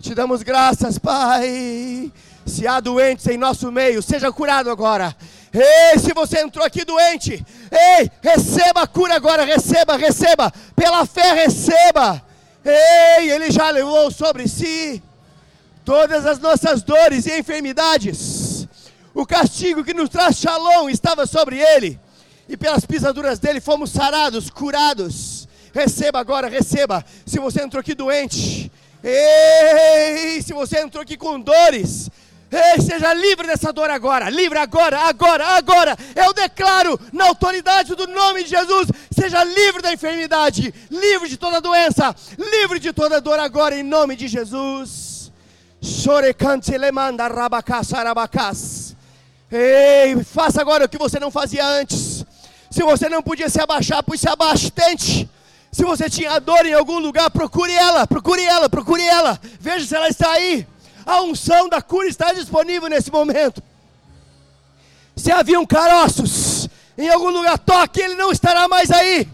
[0.00, 2.10] Te damos graças, Pai.
[2.46, 5.14] Se há doentes em nosso meio, seja curado agora.
[5.52, 10.52] Ei, se você entrou aqui doente, ei, receba a cura agora, receba, receba.
[10.74, 12.22] Pela fé, receba.
[12.64, 15.02] Ei, Ele já levou sobre si
[15.84, 18.68] todas as nossas dores e enfermidades.
[19.12, 21.98] O castigo que nos traz shalom estava sobre ele,
[22.48, 25.48] e pelas pisaduras dele fomos sarados, curados.
[25.72, 27.04] Receba agora, receba.
[27.24, 28.70] Se você entrou aqui doente,
[29.02, 32.10] ei, se você entrou aqui com dores,
[32.50, 35.96] Ei, seja livre dessa dor agora, livre agora, agora, agora.
[36.16, 41.60] Eu declaro na autoridade do nome de Jesus, seja livre da enfermidade, livre de toda
[41.60, 45.09] doença, livre de toda dor agora em nome de Jesus.
[49.50, 52.24] Ei, faça agora o que você não fazia antes.
[52.70, 55.28] Se você não podia se abaixar, pois se abaixe, tente.
[55.72, 59.40] Se você tinha dor em algum lugar, procure ela, procure ela, procure ela.
[59.60, 60.66] Veja se ela está aí.
[61.06, 63.62] A unção da cura está disponível nesse momento.
[65.16, 69.28] Se haviam caroços, em algum lugar, toque, ele não estará mais aí.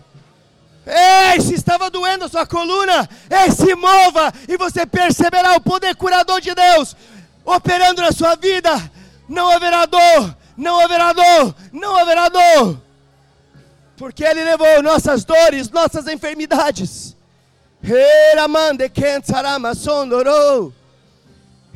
[0.86, 5.96] Ei, se estava doendo a sua coluna, ei, se mova e você perceberá o poder
[5.96, 6.94] curador de Deus
[7.44, 8.70] operando na sua vida.
[9.28, 12.80] Não haverá dor, não haverá dor, não haverá dor.
[13.96, 17.16] Porque Ele levou nossas dores, nossas enfermidades.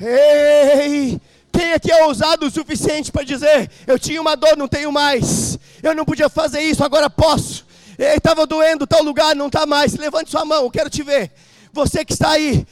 [0.01, 1.21] Ei,
[1.53, 5.59] quem aqui é ousado o suficiente para dizer: Eu tinha uma dor, não tenho mais.
[5.83, 7.67] Eu não podia fazer isso, agora posso.
[8.03, 9.95] Estava doendo tal lugar, não está mais.
[9.95, 11.31] Levante sua mão, eu quero te ver.
[11.71, 12.67] Você que está aí,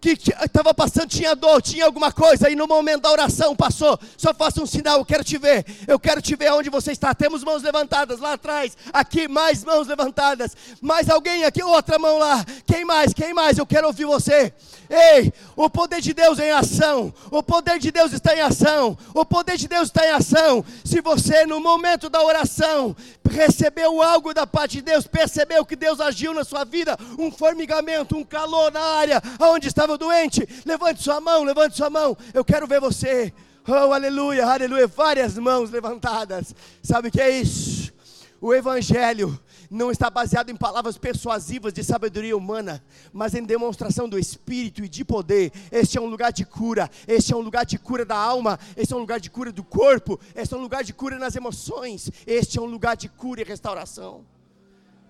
[0.00, 3.98] que estava passando, tinha dor, tinha alguma coisa, e no momento da oração passou.
[4.16, 5.64] Só faça um sinal, eu quero te ver.
[5.86, 7.14] Eu quero te ver onde você está.
[7.14, 10.56] Temos mãos levantadas lá atrás, aqui mais mãos levantadas.
[10.80, 12.44] Mais alguém aqui, outra mão lá.
[12.66, 13.12] Quem mais?
[13.12, 13.58] Quem mais?
[13.58, 14.52] Eu quero ouvir você.
[14.88, 17.12] Ei, o poder de Deus em ação.
[17.30, 18.98] O poder de Deus está em ação.
[19.14, 20.64] O poder de Deus está em ação.
[20.84, 22.96] Se você no momento da oração
[23.30, 28.16] recebeu algo da parte de Deus, percebeu que Deus agiu na sua vida, um formigamento,
[28.16, 32.16] um calor na área onde estava doente, levante sua mão, levante sua mão.
[32.34, 33.32] Eu quero ver você.
[33.66, 34.86] Oh, aleluia, aleluia.
[34.86, 36.54] Várias mãos levantadas.
[36.82, 37.92] Sabe o que é isso?
[38.40, 39.38] O Evangelho
[39.70, 44.88] não está baseado em palavras persuasivas de sabedoria humana, mas em demonstração do Espírito e
[44.88, 45.52] de poder.
[45.70, 48.92] Este é um lugar de cura, este é um lugar de cura da alma, este
[48.92, 52.10] é um lugar de cura do corpo, este é um lugar de cura nas emoções,
[52.26, 54.24] este é um lugar de cura e restauração.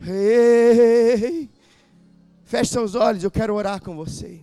[0.03, 1.49] Ei,
[2.45, 4.43] feche seus olhos, eu quero orar com você.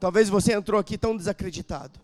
[0.00, 2.03] Talvez você entrou aqui tão desacreditado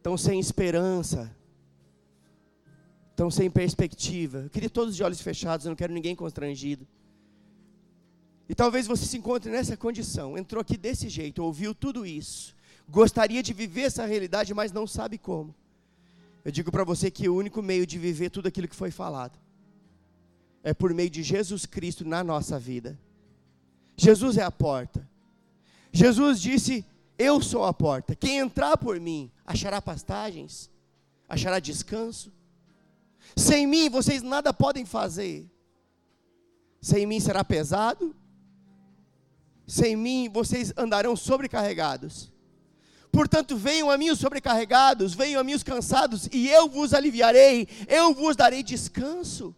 [0.00, 1.30] estão sem esperança,
[3.10, 4.38] estão sem perspectiva.
[4.38, 6.88] Eu queria todos de olhos fechados, eu não quero ninguém constrangido.
[8.48, 12.56] E talvez você se encontre nessa condição, entrou aqui desse jeito, ouviu tudo isso,
[12.88, 15.54] gostaria de viver essa realidade, mas não sabe como.
[16.42, 19.38] Eu digo para você que o único meio de viver tudo aquilo que foi falado
[20.64, 22.98] é por meio de Jesus Cristo na nossa vida.
[23.96, 25.06] Jesus é a porta.
[25.92, 26.86] Jesus disse:
[27.18, 28.16] Eu sou a porta.
[28.16, 30.70] Quem entrar por mim achará pastagens,
[31.28, 32.32] achará descanso.
[33.36, 35.50] Sem mim vocês nada podem fazer.
[36.80, 38.14] Sem mim será pesado.
[39.66, 42.32] Sem mim vocês andarão sobrecarregados.
[43.10, 47.66] Portanto, venham a mim os sobrecarregados, venham a mim os cansados, e eu vos aliviarei,
[47.88, 49.52] eu vos darei descanso.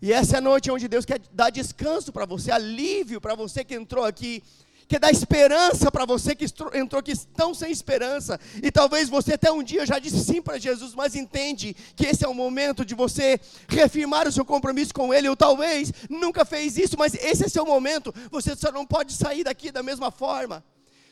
[0.00, 3.62] E essa é a noite onde Deus quer dar descanso para você, alívio para você
[3.62, 4.42] que entrou aqui
[4.88, 8.38] que dá esperança para você que entrou que estão sem esperança.
[8.62, 12.24] E talvez você até um dia já disse sim para Jesus, mas entende que esse
[12.24, 16.76] é o momento de você reafirmar o seu compromisso com Ele, ou talvez nunca fez
[16.76, 18.14] isso, mas esse é seu momento.
[18.30, 20.64] Você só não pode sair daqui da mesma forma.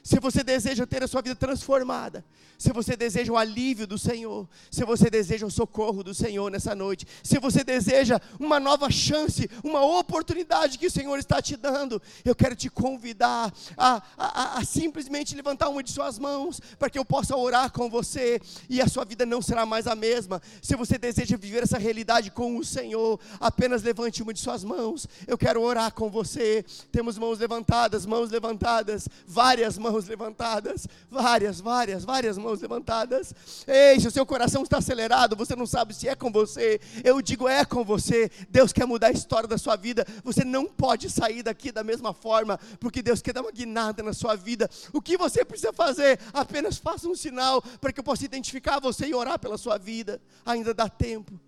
[0.05, 2.23] Se você deseja ter a sua vida transformada,
[2.59, 6.75] se você deseja o alívio do Senhor, se você deseja o socorro do Senhor nessa
[6.75, 12.03] noite, se você deseja uma nova chance, uma oportunidade que o Senhor está te dando,
[12.23, 16.99] eu quero te convidar a, a, a simplesmente levantar uma de suas mãos, para que
[16.99, 18.39] eu possa orar com você
[18.69, 20.43] e a sua vida não será mais a mesma.
[20.61, 25.09] Se você deseja viver essa realidade com o Senhor, apenas levante uma de suas mãos,
[25.27, 26.63] eu quero orar com você.
[26.93, 33.33] Temos mãos levantadas, mãos levantadas, várias mãos mãos levantadas, várias, várias, várias mãos levantadas.
[33.67, 36.81] Ei, se o seu coração está acelerado, você não sabe se é com você.
[37.05, 38.31] Eu digo, é com você.
[38.51, 40.05] Deus quer mudar a história da sua vida.
[40.25, 44.13] Você não pode sair daqui da mesma forma, porque Deus quer dar uma guinada na
[44.13, 44.69] sua vida.
[44.93, 46.19] O que você precisa fazer?
[46.33, 50.21] Apenas faça um sinal para que eu possa identificar você e orar pela sua vida.
[50.45, 51.39] Ainda dá tempo.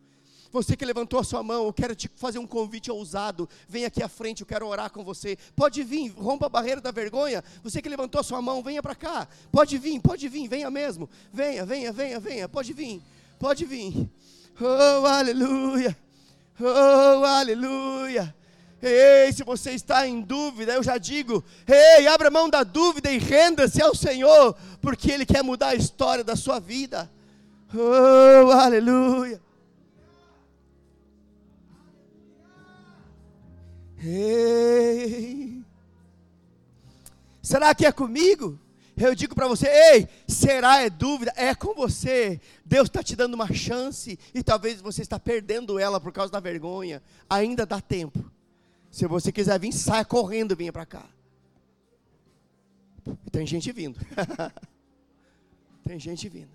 [0.57, 3.47] Você que levantou a sua mão, eu quero te fazer um convite ousado.
[3.69, 5.37] Vem aqui à frente, eu quero orar com você.
[5.55, 7.45] Pode vir, rompa a barreira da vergonha.
[7.63, 9.29] Você que levantou a sua mão, venha para cá.
[9.53, 11.11] Pode vir, pode vir, venha mesmo.
[11.31, 12.49] Venha, venha, venha, venha.
[12.49, 13.03] Pode vir,
[13.39, 14.09] pode vir.
[14.59, 15.95] Oh, aleluia.
[16.59, 18.35] Oh, aleluia.
[18.81, 23.19] Ei, se você está em dúvida, eu já digo: ei, abra mão da dúvida e
[23.19, 27.11] renda-se ao Senhor, porque Ele quer mudar a história da sua vida.
[27.75, 29.45] Oh, aleluia.
[34.03, 35.63] Ei,
[37.43, 38.59] será que é comigo?
[38.97, 41.33] Eu digo para você, ei, será é dúvida?
[41.37, 42.41] É com você.
[42.65, 46.41] Deus está te dando uma chance e talvez você está perdendo ela por causa da
[46.41, 47.03] vergonha.
[47.29, 48.25] Ainda dá tempo.
[48.91, 51.05] Se você quiser vir, saia correndo, e venha para cá.
[53.31, 54.01] Tem gente vindo.
[55.85, 56.51] Tem gente vindo.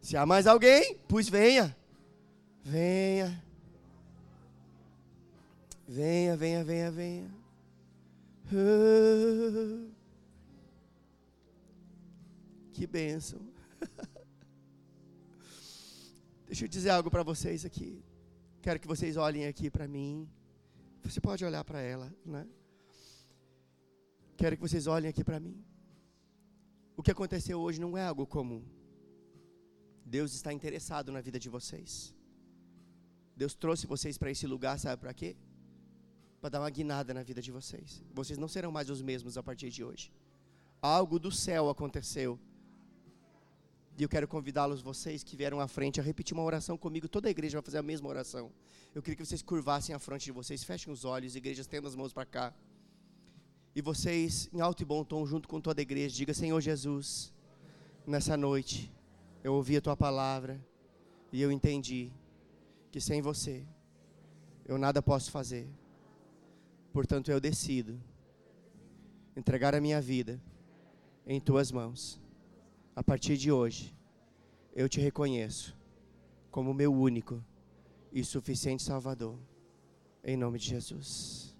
[0.00, 1.76] Se há mais alguém, pois venha.
[2.62, 3.43] Venha.
[5.94, 7.30] Venha, venha, venha, venha.
[12.72, 13.40] Que bênção.
[16.48, 18.02] Deixa eu dizer algo para vocês aqui.
[18.60, 20.28] Quero que vocês olhem aqui para mim.
[21.04, 22.44] Você pode olhar para ela, né?
[24.36, 25.64] Quero que vocês olhem aqui para mim.
[26.96, 28.64] O que aconteceu hoje não é algo comum.
[30.04, 32.12] Deus está interessado na vida de vocês.
[33.36, 35.36] Deus trouxe vocês para esse lugar, sabe para quê?
[36.44, 38.04] Para dar uma guinada na vida de vocês.
[38.12, 40.12] Vocês não serão mais os mesmos a partir de hoje.
[40.82, 42.38] Algo do céu aconteceu.
[43.96, 47.08] E eu quero convidá-los, vocês que vieram à frente, a repetir uma oração comigo.
[47.08, 48.52] Toda a igreja vai fazer a mesma oração.
[48.94, 51.96] Eu queria que vocês curvassem a fronte de vocês, fechem os olhos, igrejas, tendo as
[51.96, 52.52] mãos para cá.
[53.74, 57.32] E vocês, em alto e bom tom, junto com toda a igreja, diga: Senhor Jesus,
[58.06, 58.92] nessa noite,
[59.42, 60.62] eu ouvi a tua palavra
[61.32, 62.12] e eu entendi
[62.92, 63.66] que sem você
[64.66, 65.66] eu nada posso fazer.
[66.94, 68.00] Portanto, eu decido
[69.36, 70.40] entregar a minha vida
[71.26, 72.20] em tuas mãos.
[72.94, 73.92] A partir de hoje,
[74.72, 75.76] eu te reconheço
[76.52, 77.44] como meu único
[78.12, 79.36] e suficiente Salvador.
[80.22, 81.56] Em nome de Jesus.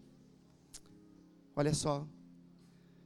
[1.57, 2.07] Olha só.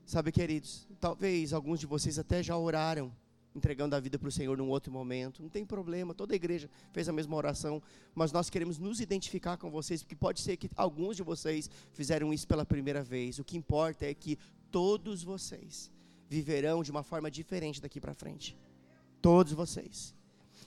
[0.05, 3.11] Sabe, queridos, talvez alguns de vocês até já oraram,
[3.59, 5.43] entregando a vida para o Senhor num outro momento.
[5.43, 7.83] Não tem problema, toda a igreja fez a mesma oração,
[8.15, 12.33] mas nós queremos nos identificar com vocês, porque pode ser que alguns de vocês fizeram
[12.33, 13.39] isso pela primeira vez.
[13.39, 14.39] O que importa é que
[14.71, 15.93] todos vocês
[16.29, 18.57] viverão de uma forma diferente daqui para frente.
[19.21, 20.15] Todos vocês.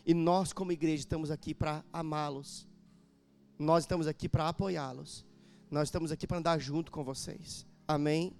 [0.05, 2.67] E nós, como igreja, estamos aqui para amá-los.
[3.57, 5.25] Nós estamos aqui para apoiá-los.
[5.69, 7.65] Nós estamos aqui para andar junto com vocês.
[7.87, 8.33] Amém?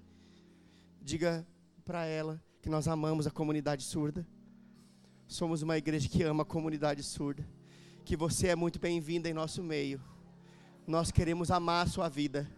[1.02, 1.46] Diga
[1.86, 4.26] para ela que nós amamos a comunidade surda.
[5.32, 7.48] Somos uma igreja que ama a comunidade surda.
[8.04, 10.02] Que você é muito bem-vinda em nosso meio.
[10.86, 12.52] Nós queremos amar a sua vida.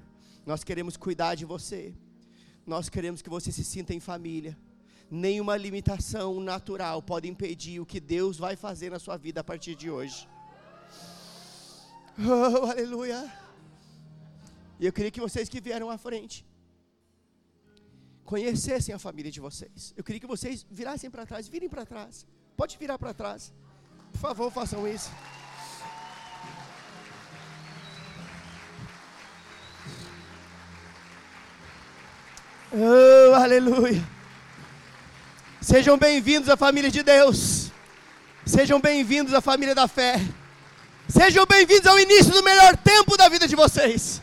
[0.43, 1.93] Nós queremos cuidar de você.
[2.65, 4.57] Nós queremos que você se sinta em família.
[5.07, 9.75] Nenhuma limitação natural pode impedir o que Deus vai fazer na sua vida a partir
[9.75, 10.27] de hoje.
[12.17, 13.31] Oh, aleluia.
[14.79, 16.43] E eu queria que vocês que vieram à frente
[18.23, 19.93] conhecessem a família de vocês.
[19.95, 22.25] Eu queria que vocês virassem para trás, virem para trás.
[22.55, 23.51] Pode virar para trás.
[24.11, 25.09] Por favor, façam isso.
[32.71, 34.03] Oh, aleluia.
[35.61, 37.71] Sejam bem-vindos à família de Deus.
[38.45, 40.15] Sejam bem-vindos à família da fé.
[41.07, 44.21] Sejam bem-vindos ao início do melhor tempo da vida de vocês.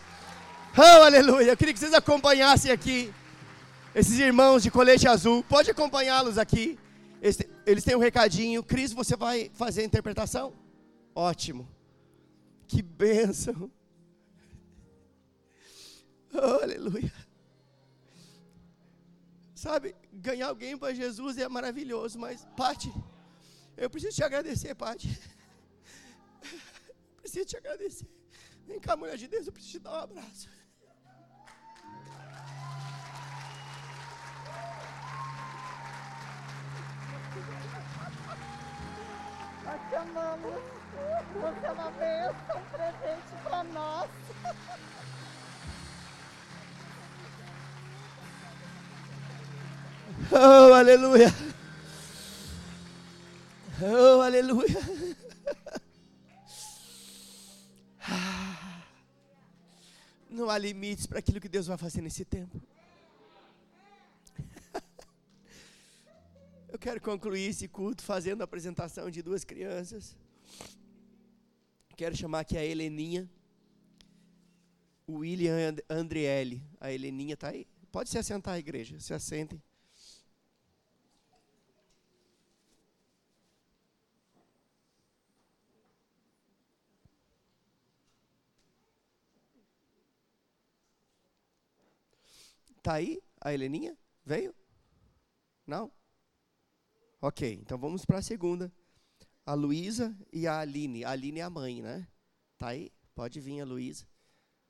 [0.76, 1.50] Oh, aleluia.
[1.50, 3.12] Eu queria que vocês acompanhassem aqui
[3.94, 6.78] esses irmãos de colete azul, pode acompanhá-los aqui.
[7.66, 8.62] Eles têm um recadinho.
[8.62, 10.54] Cris, você vai fazer a interpretação?
[11.14, 11.68] Ótimo.
[12.66, 13.70] Que bênção.
[16.32, 17.12] Oh, aleluia.
[19.54, 22.90] Sabe, ganhar alguém para Jesus é maravilhoso, mas, Pati,
[23.76, 25.08] eu preciso te agradecer, Pati.
[27.20, 28.08] Preciso te agradecer.
[28.66, 30.48] Vem cá, mulher de Deus, eu preciso te dar um abraço.
[39.70, 40.60] Nós te amamos.
[41.32, 44.10] Você é uma bênção, um presente para nós.
[50.32, 51.34] Oh, aleluia.
[53.82, 54.78] Oh, aleluia.
[60.30, 62.62] Não há limites para aquilo que Deus vai fazer nesse tempo.
[66.80, 70.16] Quero concluir esse culto fazendo a apresentação de duas crianças.
[71.94, 73.30] Quero chamar aqui a Heleninha,
[75.06, 76.62] o William Andriele.
[76.80, 77.66] A Heleninha está aí?
[77.92, 78.98] Pode se assentar, igreja.
[78.98, 79.62] Se assentem.
[92.78, 93.94] Está aí a Heleninha?
[94.24, 94.54] Veio?
[95.66, 95.92] Não?
[97.22, 98.72] Ok, então vamos para a segunda.
[99.44, 101.04] A Luísa e a Aline.
[101.04, 102.08] A Aline é a mãe, né?
[102.56, 102.90] Tá aí?
[103.14, 104.06] Pode vir a Luísa.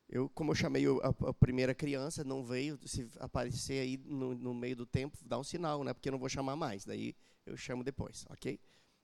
[0.08, 2.76] Eu, como eu chamei a, a, primeira criança, não veio.
[2.84, 5.94] Se aparecer aí no, no, meio do tempo, dá um sinal, né?
[5.94, 6.84] Porque eu não vou chamar mais.
[6.84, 7.14] Daí
[7.46, 8.58] eu chamo depois, ok?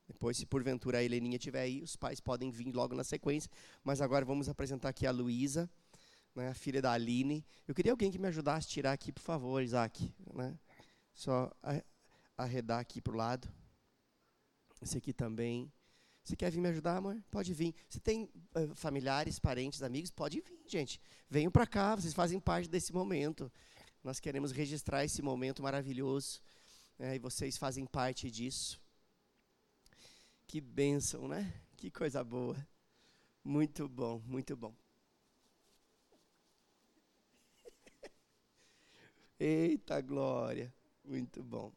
[0.09, 3.48] Depois, se porventura a Heleninha estiver aí, os pais podem vir logo na sequência.
[3.85, 5.70] Mas agora vamos apresentar aqui a Luísa,
[6.35, 7.47] né, a filha da Aline.
[7.68, 10.12] Eu queria alguém que me ajudasse a tirar aqui, por favor, Isaac.
[10.35, 10.59] Né?
[11.14, 11.52] Só
[12.37, 13.49] arredar aqui para o lado.
[14.81, 15.73] Esse aqui também.
[16.23, 17.23] Você quer vir me ajudar, amor?
[17.31, 17.75] Pode vir.
[17.89, 20.11] Você tem uh, familiares, parentes, amigos?
[20.11, 21.01] Pode vir, gente.
[21.31, 23.51] Venham para cá, vocês fazem parte desse momento.
[24.03, 26.41] Nós queremos registrar esse momento maravilhoso
[26.99, 28.81] né, e vocês fazem parte disso.
[30.47, 31.53] Que bênção, né?
[31.77, 32.57] Que coisa boa.
[33.43, 34.75] Muito bom, muito bom.
[39.39, 41.73] Eita glória, muito bom.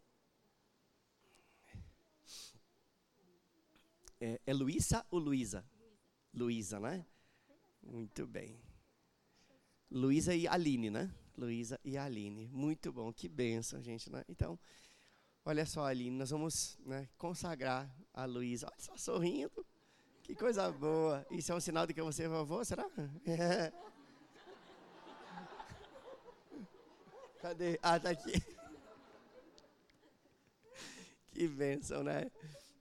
[4.21, 5.65] É, é Luísa ou Luísa?
[6.33, 7.05] Luísa, né?
[7.81, 8.59] Muito bem.
[9.89, 11.13] Luísa e Aline, né?
[11.37, 12.47] Luísa e Aline.
[12.49, 14.11] Muito bom, que benção, gente.
[14.11, 14.23] Né?
[14.27, 14.59] Então,
[15.45, 18.67] olha só, Aline, nós vamos né, consagrar a Luísa.
[18.67, 19.65] Olha só, sorrindo.
[20.21, 21.25] Que coisa boa.
[21.31, 22.85] Isso é um sinal de que você é vovô, será?
[23.25, 23.71] É.
[27.41, 27.79] Cadê?
[27.81, 28.33] Ah, tá aqui.
[31.31, 32.29] Que bênção, né?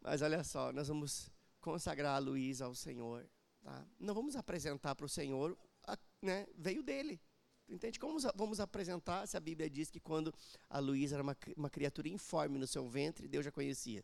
[0.01, 1.31] Mas olha só, nós vamos
[1.61, 3.29] consagrar a Luísa ao Senhor.
[3.63, 3.87] Tá?
[3.99, 5.57] Não vamos apresentar para o Senhor,
[5.87, 7.21] a, né, veio dele.
[7.69, 7.99] Entende?
[7.99, 10.33] Como vamos apresentar se a Bíblia diz que quando
[10.71, 14.03] a Luísa era uma, uma criatura informe no seu ventre, Deus já conhecia?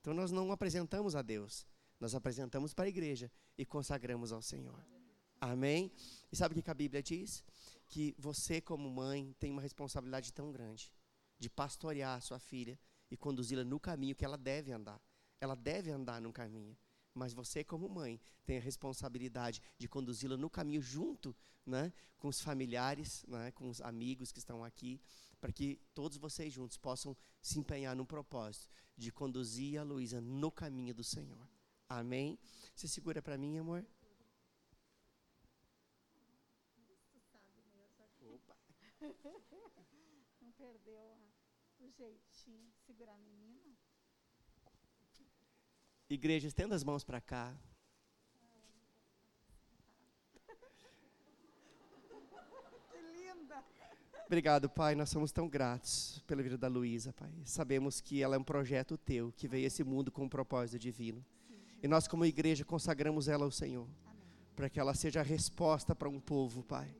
[0.00, 1.66] Então nós não apresentamos a Deus,
[1.98, 4.84] nós apresentamos para a igreja e consagramos ao Senhor.
[5.40, 5.90] Amém?
[6.30, 7.42] E sabe o que a Bíblia diz?
[7.88, 10.92] Que você, como mãe, tem uma responsabilidade tão grande
[11.38, 12.78] de pastorear a sua filha
[13.10, 15.00] e conduzi-la no caminho que ela deve andar.
[15.42, 16.76] Ela deve andar no caminho
[17.14, 22.40] mas você como mãe tem a responsabilidade de conduzi-la no caminho junto, né, com os
[22.40, 25.00] familiares, né, com os amigos que estão aqui,
[25.40, 30.50] para que todos vocês juntos possam se empenhar no propósito de conduzir a Luísa no
[30.50, 31.48] caminho do Senhor.
[31.88, 32.38] Amém?
[32.74, 33.84] Você segura para mim, amor?
[38.20, 38.56] Opa.
[40.40, 41.18] Não perdeu
[41.80, 43.41] o jeitinho segurar a menina?
[46.12, 47.54] Igreja, estenda as mãos para cá.
[52.90, 53.64] Que linda!
[54.26, 54.94] Obrigado, Pai.
[54.94, 57.32] Nós somos tão gratos pela vida da Luísa, Pai.
[57.46, 60.78] Sabemos que ela é um projeto teu, que veio a esse mundo com um propósito
[60.78, 61.24] divino.
[61.48, 61.54] Sim.
[61.82, 63.88] E nós, como igreja, consagramos ela ao Senhor.
[64.54, 66.94] Para que ela seja a resposta para um povo, Pai.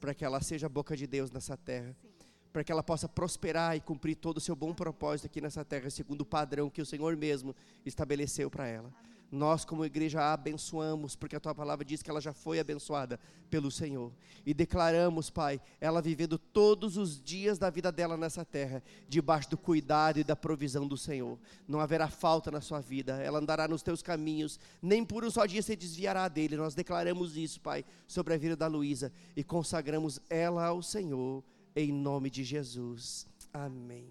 [0.00, 1.94] Para que ela seja a boca de Deus nessa terra.
[2.00, 2.13] Sim
[2.54, 5.90] para que ela possa prosperar e cumprir todo o seu bom propósito aqui nessa terra,
[5.90, 7.52] segundo o padrão que o Senhor mesmo
[7.84, 8.94] estabeleceu para ela.
[9.28, 13.18] Nós, como igreja, a abençoamos, porque a tua palavra diz que ela já foi abençoada
[13.50, 14.12] pelo Senhor.
[14.46, 19.58] E declaramos, Pai, ela vivendo todos os dias da vida dela nessa terra, debaixo do
[19.58, 21.36] cuidado e da provisão do Senhor.
[21.66, 25.44] Não haverá falta na sua vida, ela andará nos teus caminhos, nem por um só
[25.44, 26.56] dia se desviará dele.
[26.56, 31.42] Nós declaramos isso, Pai, sobre a vida da Luísa e consagramos ela ao Senhor
[31.74, 33.26] em nome de Jesus.
[33.52, 34.08] Amém.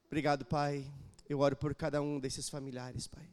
[0.07, 0.85] Obrigado, Pai.
[1.27, 3.27] Eu oro por cada um desses familiares, Pai.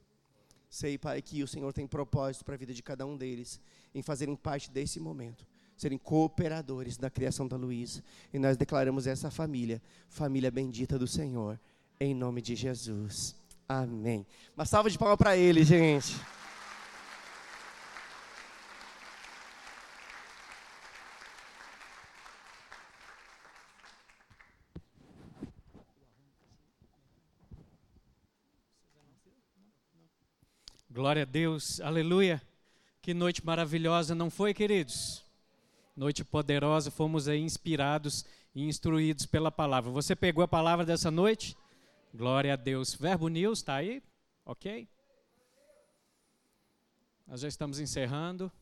[0.68, 3.60] Sei, Pai, que o Senhor tem propósito para a vida de cada um deles
[3.94, 5.44] em fazerem parte desse momento,
[5.76, 8.04] serem cooperadores da criação da Luísa.
[8.32, 11.58] E nós declaramos essa família, família bendita do Senhor,
[11.98, 13.34] em nome de Jesus.
[13.68, 14.24] Amém.
[14.56, 16.14] Uma salva de palmas para ele, gente.
[31.00, 32.42] Glória a Deus, aleluia.
[33.00, 35.24] Que noite maravilhosa, não foi, queridos?
[35.96, 38.22] Noite poderosa, fomos aí inspirados
[38.54, 39.90] e instruídos pela palavra.
[39.92, 41.56] Você pegou a palavra dessa noite?
[42.14, 42.92] Glória a Deus.
[42.92, 44.02] Verbo News, está aí?
[44.44, 44.86] Ok?
[47.26, 48.52] Nós já estamos encerrando.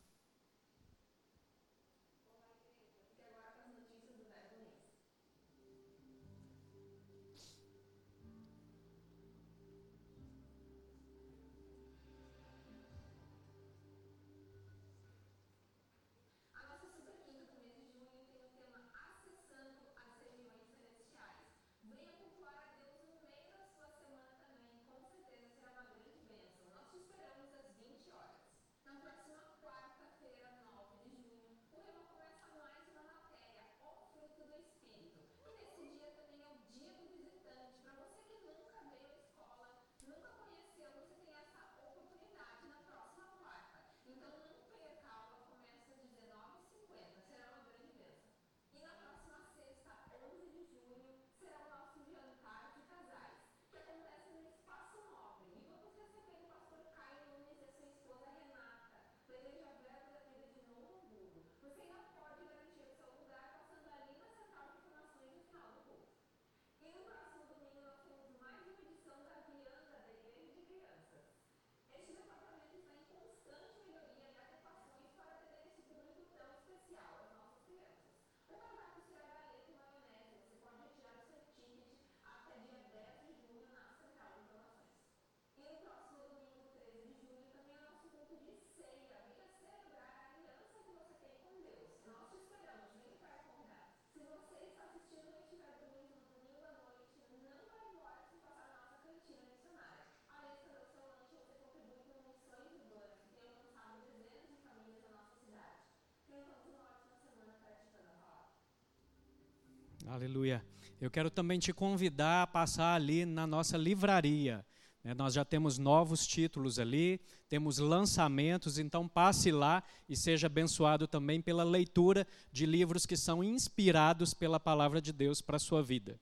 [110.09, 110.65] Aleluia.
[110.99, 114.65] Eu quero também te convidar a passar ali na nossa livraria.
[115.03, 115.13] né?
[115.13, 121.39] nós já temos novos títulos ali, temos lançamentos, então passe lá e seja abençoado também
[121.39, 126.19] pela leitura de livros que são inspirados pela palavra de Deus para a sua vida.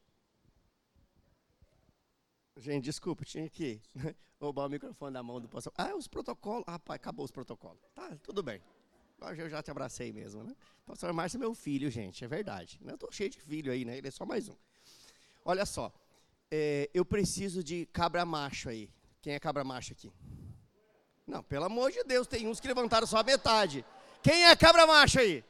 [2.57, 3.81] Gente, desculpa, tinha que
[4.37, 5.71] roubar o microfone da mão do pastor.
[5.77, 6.65] Ah, os protocolos.
[6.67, 7.79] Rapaz, acabou os protocolos.
[7.95, 8.61] Tá, tudo bem.
[9.19, 10.55] Eu já te abracei mesmo, né?
[10.85, 12.79] Pastor Márcio é meu filho, gente, é verdade.
[12.85, 13.97] Eu estou cheio de filho aí, né?
[13.97, 14.55] Ele é só mais um.
[15.43, 15.91] Olha só,
[16.51, 18.89] é, eu preciso de cabra macho aí.
[19.21, 20.11] Quem é cabra macho aqui?
[21.25, 23.83] Não, pelo amor de Deus, tem uns que levantaram só a metade.
[24.21, 25.43] Quem é cabra macho aí?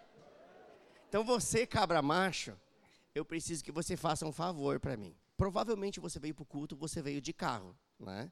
[1.09, 2.57] Então você, cabra macho,
[3.13, 5.15] eu preciso que você faça um favor para mim.
[5.35, 8.31] Provavelmente você veio para o culto, você veio de carro, né?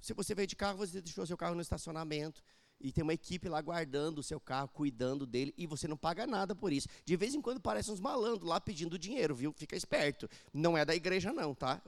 [0.00, 2.42] Se você veio de carro, você deixou seu carro no estacionamento
[2.82, 6.26] e tem uma equipe lá guardando o seu carro, cuidando dele, e você não paga
[6.26, 6.88] nada por isso.
[7.04, 9.52] De vez em quando aparecem uns malandros lá pedindo dinheiro, viu?
[9.52, 10.28] Fica esperto.
[10.52, 11.80] Não é da igreja, não, tá?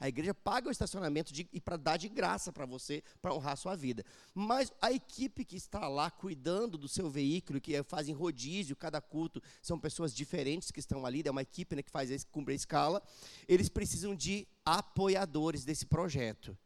[0.00, 3.52] A igreja paga o estacionamento de, e para dar de graça para você, para honrar
[3.52, 4.04] a sua vida.
[4.34, 9.42] Mas a equipe que está lá cuidando do seu veículo, que fazem rodízio, cada culto,
[9.60, 13.02] são pessoas diferentes que estão ali, é uma equipe né, que faz cumprir a escala,
[13.48, 16.56] eles precisam de apoiadores desse projeto.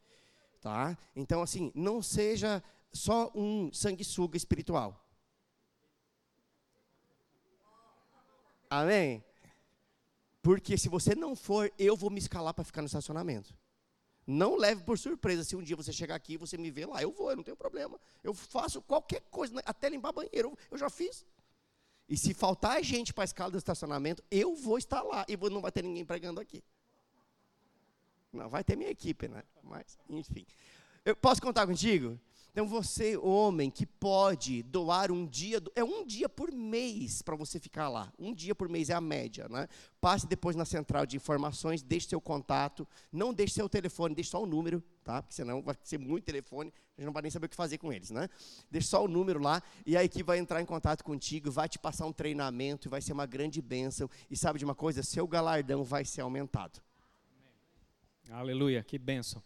[0.60, 0.96] Tá?
[1.16, 5.06] Então, assim, não seja só um sanguessuga espiritual.
[8.68, 9.24] Amém?
[10.42, 13.54] Porque se você não for, eu vou me escalar para ficar no estacionamento.
[14.26, 17.02] Não leve por surpresa se um dia você chegar aqui e você me ver lá.
[17.02, 18.00] Eu vou, eu não tenho problema.
[18.22, 21.26] Eu faço qualquer coisa, até limpar banheiro, eu já fiz.
[22.08, 25.60] E se faltar gente para a escala do estacionamento, eu vou estar lá e não
[25.60, 26.62] vai ter ninguém pregando aqui.
[28.32, 29.42] Não, vai ter minha equipe, né?
[29.62, 30.46] Mas, enfim.
[31.04, 32.18] Eu posso contar contigo?
[32.50, 37.60] Então você, homem, que pode doar um dia, é um dia por mês para você
[37.60, 38.12] ficar lá.
[38.18, 39.68] Um dia por mês é a média, né?
[40.00, 44.42] Passe depois na central de informações, deixe seu contato, não deixe seu telefone, deixe só
[44.42, 45.22] o número, tá?
[45.22, 47.78] Porque senão vai ser muito telefone, a gente não vai nem saber o que fazer
[47.78, 48.28] com eles, né?
[48.68, 51.78] Deixe só o número lá e a equipe vai entrar em contato contigo, vai te
[51.78, 54.10] passar um treinamento e vai ser uma grande bênção.
[54.28, 55.02] E sabe de uma coisa?
[55.02, 56.80] Seu galardão vai ser aumentado.
[58.28, 59.42] Aleluia, que bênção.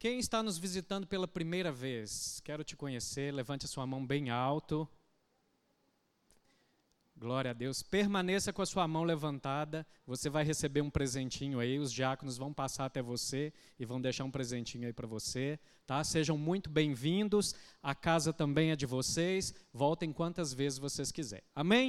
[0.00, 4.30] Quem está nos visitando pela primeira vez, quero te conhecer, levante a sua mão bem
[4.30, 4.88] alto.
[7.14, 7.82] Glória a Deus.
[7.82, 9.86] Permaneça com a sua mão levantada.
[10.06, 11.78] Você vai receber um presentinho aí.
[11.78, 15.60] Os diáconos vão passar até você e vão deixar um presentinho aí para você.
[15.86, 16.02] Tá?
[16.02, 17.54] Sejam muito bem-vindos.
[17.82, 19.54] A casa também é de vocês.
[19.70, 21.44] Voltem quantas vezes vocês quiserem.
[21.54, 21.78] Amém?